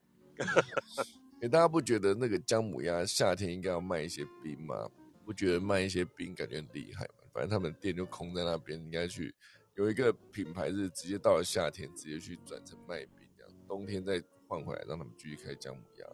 [1.42, 4.88] 哎，大家不觉得那个姜母鸭夏天应该要卖一些冰吗？
[5.26, 7.19] 不觉得卖一些冰感觉很厉害吗？
[7.40, 9.34] 反正他们店就空在那边，应该去
[9.74, 16.06] 有一个品牌是直接到了夏天直接去转成卖冰，这样冬天再换回来，让他们继续开姜母鸭。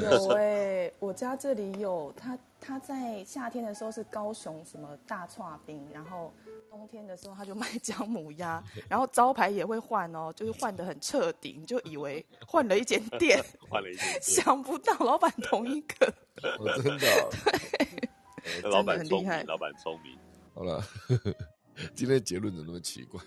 [0.00, 6.32] 有哎，我家这里有，他他在夏天的时候是高雄什么大串冰，然后
[6.70, 16.14] 冬天的时候他就卖姜母鸭，然后招牌也会换哦，就是换的很彻底，你就以为换了一间店，换了一间，想不到老板同一个，
[16.80, 17.30] 真的。
[18.64, 20.18] 老板聪明，老板聪明。
[20.54, 20.84] 好了，
[21.94, 23.20] 今天结论怎么那么奇怪？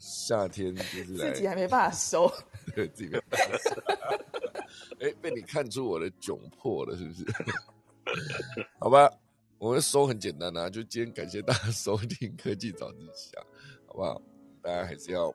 [0.00, 2.32] 夏天就是自己还没办法收，
[2.74, 3.70] 对自己没办法收。
[5.00, 7.24] 哎，被你看出我的窘迫了，是不是？
[8.78, 9.10] 好吧，
[9.58, 13.32] 我们收很简单啊，就今天感谢大家收听科技早自习，
[13.86, 14.20] 好不好？
[14.62, 15.30] 大家还是要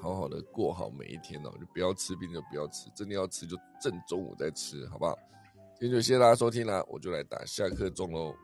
[0.00, 5.18] 好好的过好每一天哦，就不要吃冰就不要吃，真的要吃就正中午再吃，好不好？
[5.80, 8.34] 今天就谢谢大家收听啦，我就来打下课钟喽。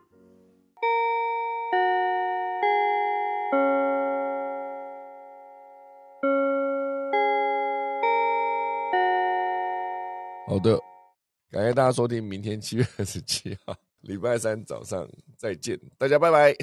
[10.47, 10.79] 好的，
[11.51, 15.05] 感谢大家收听，明天七月二十七号礼拜三早上
[15.37, 16.55] 再见，大家拜拜。